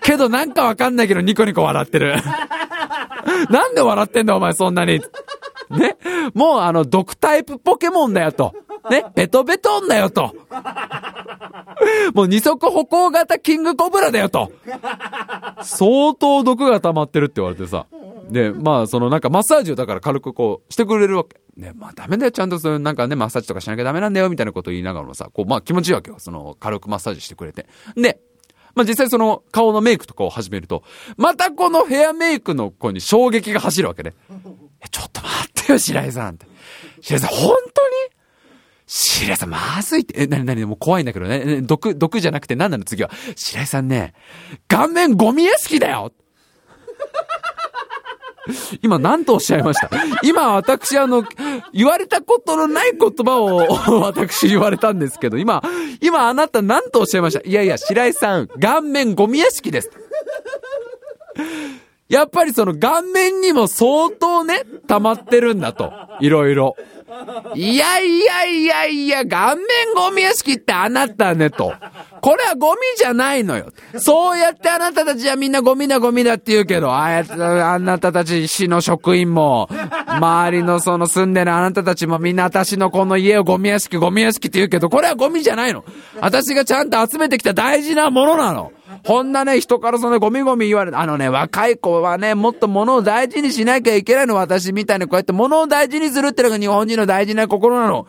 [0.02, 2.16] けどなんかわかんないけどニコニコ笑ってる。
[3.52, 5.02] なんで笑ってんだお前そんなに。
[5.70, 5.98] ね？
[6.34, 8.54] もうあの、毒タイプポケモンだよと。
[8.90, 9.06] ね？
[9.16, 10.34] ベトベトンだよと。
[12.14, 14.52] もう二足歩行型キングコブラだよと。
[15.62, 17.86] 相当毒が溜まってるって言われてさ。
[18.30, 21.40] で、まあ、そのなんかマッサージをだから軽くこうしてくれるわけ。
[21.58, 26.18] ね、まあダメだよ、ちゃんとそういうなんかね、マッサージとかしなきゃダメなんだよ、みたいなことを言いながらもさ、こう、まあ気持ちいいわけよ。
[26.20, 27.68] その軽くマッサージしてくれて。
[27.96, 28.20] で、
[28.76, 30.84] まあ実際その顔のメイクとかを始めると、
[31.18, 34.14] またこのヘアメイクの子に衝撃が走るわけね。
[34.84, 36.46] え、ちょっと待ってよ、白井さんって。
[37.02, 37.96] 白井さん、本当に？
[38.88, 40.22] 白井さん、まずいって。
[40.24, 40.64] え、なになに？
[40.66, 41.62] もう怖いんだけどね。
[41.62, 42.84] 毒、毒じゃなくて何なの？
[42.84, 43.10] 次は。
[43.36, 44.14] 白井さんね、
[44.68, 46.12] 顔面ゴミ屋敷だよ
[48.84, 49.90] 今何とおっしゃいました？
[50.24, 51.24] 今私あの、
[51.74, 53.58] 言われたことのない言葉を
[54.02, 55.64] 私言われたんですけど、今、
[56.02, 57.48] 今あなた何とおっしゃいました？
[57.48, 59.92] いやいや、白井さん、顔面ゴミ屋敷です。
[62.08, 65.92] やっぱりその顔面にも相当ね、溜まってるんだと。
[66.20, 66.76] いろいろ。
[67.56, 71.74] いやいやいやいや、顔面ゴミ屋敷ってあなたねと。
[72.22, 73.72] これはゴミじゃないのよ。
[73.98, 79.68] そうやってあなたたちはみんなゴミだゴミだって言うけど、ああやってあなたたち市の職員も、
[80.08, 85.84] 周りのその住んでるあなたたちもみんな私のこの家をゴミ屋敷ゴミ屋敷って言うけど、これはゴミじゃないの。
[86.22, 88.72] 私がちゃんと集めてきた大事なものなの。
[89.04, 91.00] こんなね、人からそのゴミゴミ言われる。
[91.00, 94.36] あのね、若い子はね、もっと物を大事にしなきゃいけないの。
[94.36, 98.08] 私みたいにこうやって物を大事にするってのが日本人の大事な心なの。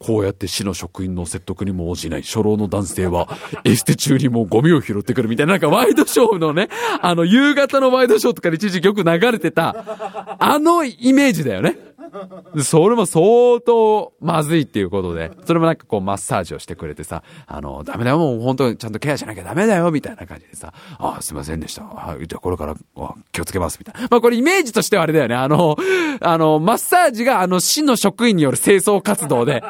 [0.00, 3.28] こうやって市の職員の説得にも応じない初老の男性は、
[3.64, 6.70] エステ中にもゴミを拾ってくるみたいな、なんかワイドショーのね、
[7.02, 11.76] あの、夕方のワイドショーとかで一時よく流れてた、あのイメージだよね。
[12.64, 21.84] それも相当まずいっていうことで、それもなんかこうマッサージをしてくれてさ、あの、ダメだよ、もう本当にちゃんとケアしなきゃダメだよ、みたいな感じでさ、ああ、すいませんでした。
[21.84, 22.74] はい、じゃあこれから
[23.32, 24.08] 気をつけます、みたいな。
[24.10, 25.34] まあこれイメージとしてはあれだよね。
[25.36, 25.76] あの、
[26.20, 29.62] あの、マッサージがあの市の職員による清掃活動で、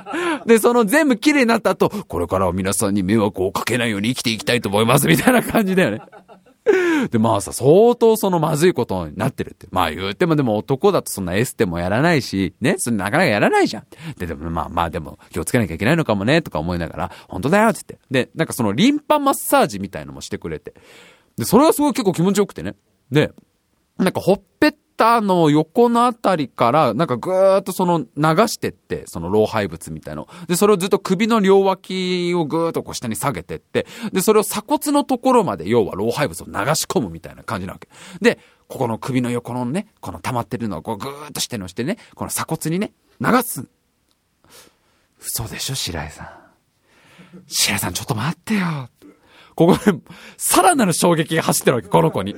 [0.47, 6.01] で、その全部綺麗になった後、これからは皆さんに迷惑をかけないように生きていきたいと思います、みたいな感じだよね。
[7.11, 9.67] で、まあさ、相当そのまずいことになってるって。
[9.71, 13.85] まあ言うてもでも男だとそんなエステもやらないし、ね、それなかなかやらないじゃん。
[14.19, 18.27] で、でもまあまあでも気をつけなきゃいけないのかもね、とか思いながら、本当だよって言って。
[18.29, 20.75] で、なんかそのリンパマッサージみたいのもしてくれて。
[21.37, 22.75] で、それはすごい結構気持ちよくてね。
[23.11, 23.33] で、
[23.97, 30.29] なんかほっぺってたの横のあたりから、なんかぐーっとその流してって、その老廃物みたいの。
[30.47, 37.89] で、それをずっと首の両脇をぐーっとこう下に下げてって、で、それを鎖骨のところまで、要は老廃物を流し込むみたいな感じなわけ。
[38.21, 38.39] で、
[38.69, 42.93] ここの首の横のね、この溜まってるのをこうぐーっとしてのしてね、この鎖骨にね、
[43.23, 43.67] 流す。
[45.19, 46.29] 嘘でしょ、白井さん。
[47.47, 48.91] 白井さんちょっと待ってよ。
[49.61, 49.93] ここで、
[50.39, 52.35] さらなる衝撃が走ってるわけ、この子に。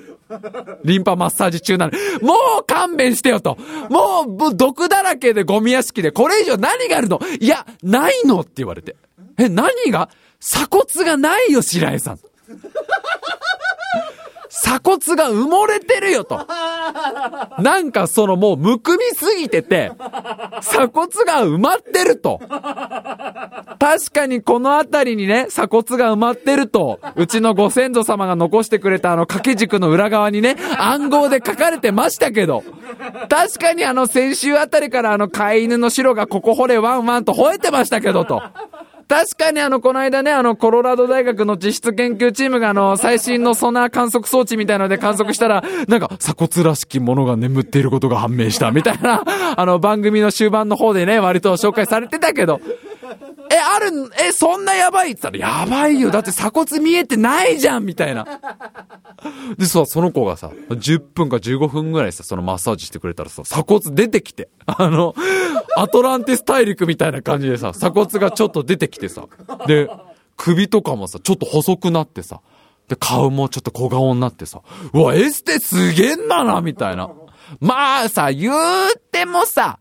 [0.84, 1.98] リンパマッサージ中なのに。
[2.20, 3.56] もう勘弁してよと。
[3.90, 7.20] もう、毒だらけでゴミ屋敷で、これ以上何があるの？
[7.38, 8.96] いや、ないのって言われて。
[9.38, 10.08] え、何が？
[10.40, 12.18] 鎖骨がないよ、白井さん。
[14.62, 16.46] 鎖骨が埋もれてるよと。
[17.58, 19.90] なんかそのもうむくみすぎてて、
[20.60, 22.38] 鎖骨が埋まってると。
[23.80, 32.62] 確かにこの辺りにね、鎖骨が埋まってると、うちのご先祖様が残してくれたあの掛け軸の裏側にね、暗号で書かれてましたけど、
[33.28, 38.40] 確かにあの先週あたりからあの飼い犬の白がここ掘れワンワンと吠えてましたけどと。
[39.12, 49.22] 確かにあの、この間ね、あの、コロラド大学の実質研究チームがあの、最新のソナー観測装置みたいので観測したら、 なんか、鎖骨らしきものが眠っていることが判明した、みたいな、
[49.54, 52.62] あの、番組の終盤の方でね、割と紹介されてたけど、
[53.50, 53.90] え、ある、
[54.26, 55.12] え、そんなやばい？
[55.12, 56.10] って言ったら、やばいよ。
[56.10, 58.26] だって鎖骨見えてないじゃんみたいな。
[59.58, 65.14] でさ、その子がさ、10分か15分ぐらいさ、そのマッサージしてくれたらさ、鎖骨出てきて、あの、
[65.76, 69.26] アトランティス大陸みたいな感じでさ、鎖骨がちょっと出てきてさ、
[69.66, 69.88] で、
[70.36, 72.40] 首とかもさ、ちょっと細くなってさ、
[72.88, 74.60] で、顔もちょっと小顔になってさ、
[74.92, 77.10] うわ、エステすげえんだな、みたいな。
[77.60, 78.54] まあさ、言う
[79.12, 79.78] てもさ、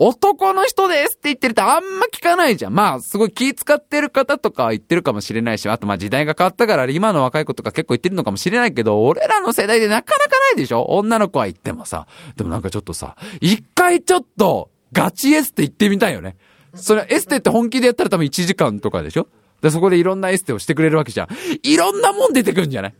[0.00, 2.72] 男の人ですって言ってるとあんま聞かないじゃん。
[2.72, 10.84] まあ、すごい気使ってる方とか言ってるかもしれないし、あとまあ時代が変わったから今の若い子とか結構言ってるのかもしれないけど、俺らの世代でなかなかないでしょ？
[10.84, 12.06] 女の子は言ってもさ。
[12.36, 16.36] でもなんかちょっとさ、一回ちょっとガチエステ行ってみたいよね。
[16.74, 19.26] それエステって本気でやったら多分1時間とかでしょ？
[19.60, 21.28] で、そこでいろんなエステをしてくれるわけじゃん。
[21.62, 22.94] いろんなもん出てくんじゃない？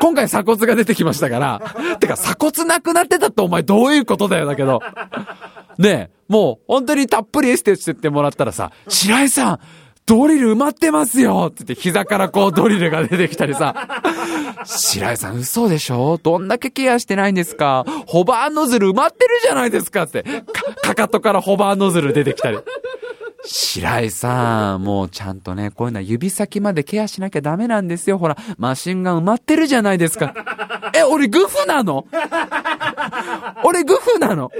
[0.00, 1.96] 今回鎖骨が出てきましたから。
[1.98, 4.80] てか鎖骨なくなってたってお前どういうことだよだけど。
[5.78, 9.60] ねえ、もう本当にたっぷりエステしてってもらったらさ、白井さん、
[10.04, 14.02] ドリル埋まってますよって言って膝からこうドリルが出てきたりさ、
[14.64, 16.18] 白井さん嘘でしょ？
[16.20, 17.84] どんだけケアしてないんですか？
[18.06, 20.42] ホバーノズル埋まってるじゃないですかって、か、
[20.82, 22.58] かかとからホバーノズル出てきたり。
[23.44, 28.18] 白井さん、もうちゃんとね、こういうのは指先までケアしなきゃダメなんですよ。
[28.18, 30.34] ほら、マシンが埋まってるじゃないですか。
[30.94, 32.06] え、俺グフなの？
[33.64, 34.50] 俺グフなの？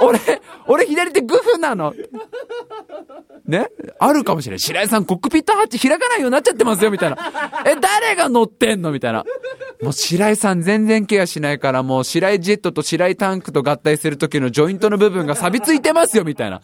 [0.00, 0.20] 俺、
[0.66, 1.94] 俺左手グフなの？
[3.46, 3.68] ね？
[3.98, 4.60] あるかもしれない。
[4.60, 7.16] 白井さんコックピットハッチ開かないようになっちゃってますよ、みたいな。
[7.66, 8.92] え、誰が乗ってんの？
[8.92, 9.24] みたいな。
[9.82, 16.62] もう白井さん全然ケアしないから、もう白井ジェットと白井タンクと合体する時のジョイントの部分が錆びついてますよ、みたいな。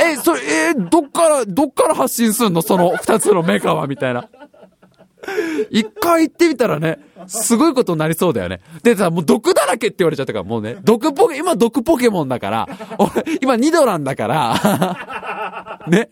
[0.00, 0.40] え、それ、
[0.70, 2.62] えどっから、どっから発信すんの？
[2.62, 4.28] その二つのメカは、みたいな。
[5.70, 6.98] 一回行ってみたらね、
[7.28, 8.60] すごいことになりそうだよね。
[8.82, 16.08] でさ、もう毒だらけって言われちゃったから、もうね、毒ポケ、今毒ポケモンだから、俺、今ニドランだから、 ね。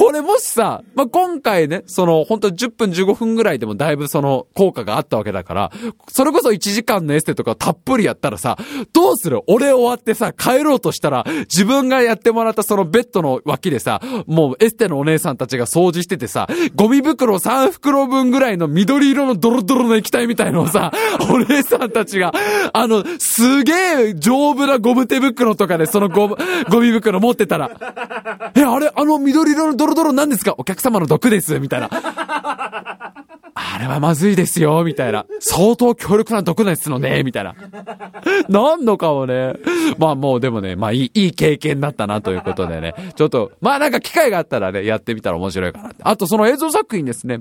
[0.00, 5.72] これもしさ、まあ、今回ね、その、本当10分15分ぐらいでもだいぶその効果があったわけだから、
[6.08, 8.56] それこそ1時間のエステとかたっぷりやったらさ、
[8.94, 9.42] どうする？
[9.46, 20.92] 俺終わってさ、帰ろうとしたら、自分がやってもらったそのベッドの脇でさ、もうエステのお姉さんたちが掃除しててさ、ゴミ袋3袋分ぐらいの緑色のドロドロの液体みたいのをさ、
[21.30, 22.32] お姉さんたちが、
[22.72, 23.72] あの、すげ
[24.08, 26.36] え丈夫なゴム手袋とかでそのゴム、
[26.70, 27.70] ゴミ袋持ってたら、
[28.56, 31.88] え、あれ、あの緑色のドロドロなんですかお客様の毒です、みたいな。
[33.54, 35.26] あれはまずいですよ、みたいな。
[35.40, 37.54] 相当強力な毒ですのね、みたいな。
[38.48, 39.54] なんのかもね。
[39.98, 42.94] まあもうでもね、まあいい、いい経験だったなということでね。
[43.16, 45.96] ちょっと、まあなんか機会があったらね、やってみたら面白いかなって。
[46.02, 47.40] あとその映像作品ですね。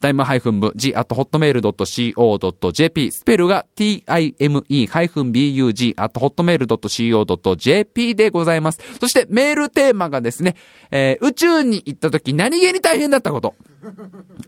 [0.00, 8.80] タイムハイフン部 g at hotmail.co.jp スペルが time-bug at hotmail.co.jp でございます。
[9.00, 10.56] そしてメールテーマがですね、
[10.90, 13.54] えー、宇宙に行った時何気に大変だったこと。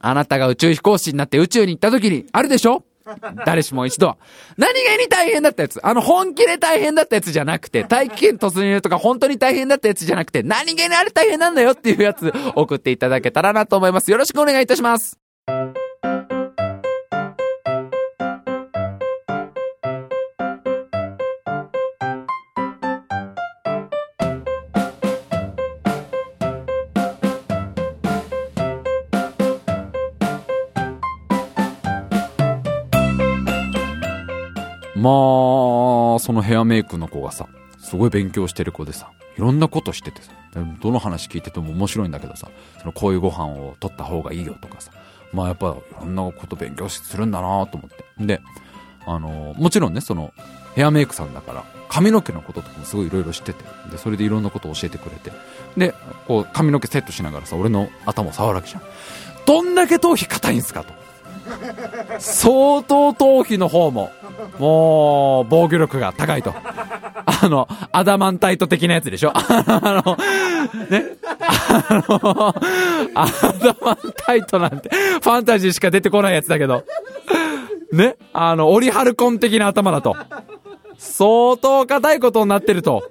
[0.00, 2.82] あなたが宇宙飛行士になって宇宙に行った時にあるでしょ？
[3.44, 4.16] 誰しも一度は。
[4.56, 5.80] 何気に大変だったやつ？
[5.86, 14.10] あの、本気で大変だったやつじゃなくて、大気圏突入とか本当に大変だったやつじゃなくて、何気にあれ大変なんだよっていうやつ送っていただけたらなと思います。
[14.10, 15.18] よろしくお願いいたします。
[35.06, 37.46] まあ、そのヘアメイクの子がさ、
[37.78, 40.32] すごい勉強してる子でさ、いろんなことしててさ、
[40.80, 42.48] どの話聞いてても面白いんだけどさ、
[42.80, 44.90] そのこういうご飯を取った方がいいよとかさ、
[45.32, 48.04] まあやっぱいろんなこと勉強するんだなと思って。
[48.24, 48.40] で、
[49.06, 50.32] あのもちろんね、その、
[50.74, 55.30] ヘアメイクさんだから、髪の毛のこととかもすごいいろいろ知ってて、で、それでいろんなことを教えてくれて、
[55.76, 55.94] で、
[56.26, 58.82] こう、髪の毛セットしながらさ、俺の頭を触るわけじゃん。
[59.46, 60.92] どんだけ頭皮硬いんすかと。
[62.18, 64.10] 相当頭皮の方も、
[64.58, 66.54] もう、防御力が高いと。
[67.42, 70.16] あの、アダマンタイト的なやつでしょ あの、
[70.88, 71.04] ね。
[71.38, 72.54] あの、
[73.14, 76.84] アダマンタイトなんて、ファンタジーしか出てこないやつだけど。
[77.92, 78.16] ね。
[78.32, 80.16] あの、オリハルコン的な頭だと。
[80.98, 83.10] 相当硬いことになってると。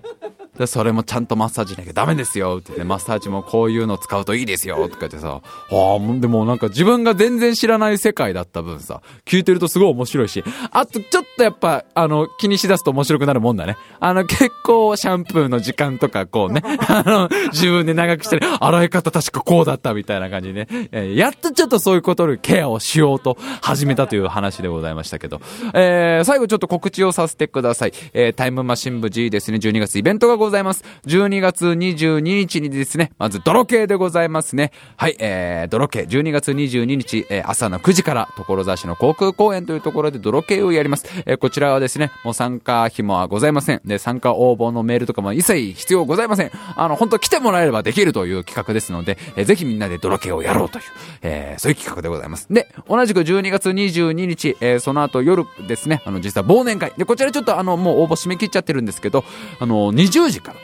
[0.57, 2.57] で、それもちゃんとマッサージしなきゃダメですよ。
[2.59, 4.87] って言って、マッサージもこういうの使うといいですよ。
[4.87, 13.77] とか言ってさ、ああ、でもなんか自分が全然知らない世界だった分さ、聞いてるとすごい面白いし、あとちょっとやっぱ、あの、気にしだすと面白くなるもんだね。
[13.99, 25.41] あの、結構シャンプーの時間とかこうね、 あの、自分で長くして、洗い方確かこうだったみたいな感じでね、えー、やっとちょっとそういうことでケアをしようと始めたという話でございましたけど、
[25.73, 27.93] えー、最後ちょっと告知をさせてください。
[28.13, 30.83] えー、タイムマシン部 G ですね、12月イベントがごございます。
[31.07, 34.71] 12月22日にですね、まず泥系でございますね。
[34.95, 41.05] はい、えー、泥系、12月22日、えー、朝の9時から、所沢市の航空公園というところで泥系をやります。
[41.25, 43.81] えー、こちらはですね、もう参加費もはございません。
[43.85, 46.51] で、参加応募のメールとかも一切必要ございません。
[46.75, 50.83] あの、本当来てもらえればできるという企画ですので、えー、ぜひみんなで泥系をやろうという、
[51.23, 52.47] えー、そういう企画でございます。
[52.51, 56.93] で、同じく12月22日、えー、その後夜ですね、あの、実は忘年会。
[56.97, 59.23] で、こちらちょっとあの、もう応募締め切っちゃってるんですけど、
[59.59, 60.55] あの、20時か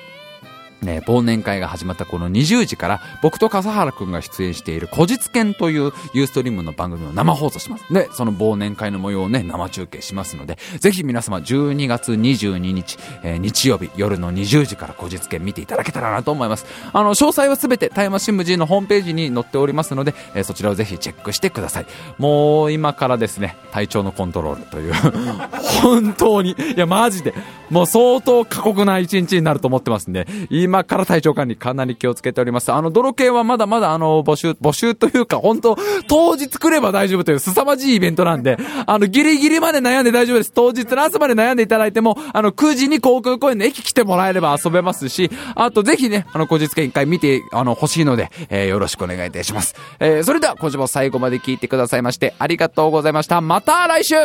[0.81, 7.93] ね、忘年会が始まったこの20時から僕と笠原くんが出演している古実研というユーストリームの番組を生放送します。
[7.93, 16.65] で、その忘年会の模様をね、生中継しますので、ぜひ皆様12月22日、えー、日曜日夜の20時から古実研見ていただけたらなと思います。
[16.93, 21.85] あの、詳細はすべてタイマー新聞寺のホームページに載っておりますので、えー、そちらをぜひチェックしてください。
[22.17, 24.93] もう今からですね、体調のコントロールという
[25.81, 27.33] 本当に、いやマジで、
[27.69, 30.27] もう相当過酷な一日になると思ってますんで、
[30.71, 32.71] 今から体調管理かなり気をつけております。
[32.71, 40.53] あの、泥系はまだまだあの、募集、募集というか、本当当日来れば大丈夫という凄まじいイベントなんで、あの、ギリギリまで悩んで大丈夫です。
[40.53, 49.75] 当日の朝まで悩んでいただいても、あの、9時に航空公園の駅来てもらえれば遊べますし、あとぜひね、あの、後日券一回見て、あの、欲しいので、えー、よろしくお願いいたします。
[49.99, 53.41] えー、それでは、今週も最後まで聞いてくださいまして、ありがとうございました。
[53.41, 54.15] また来週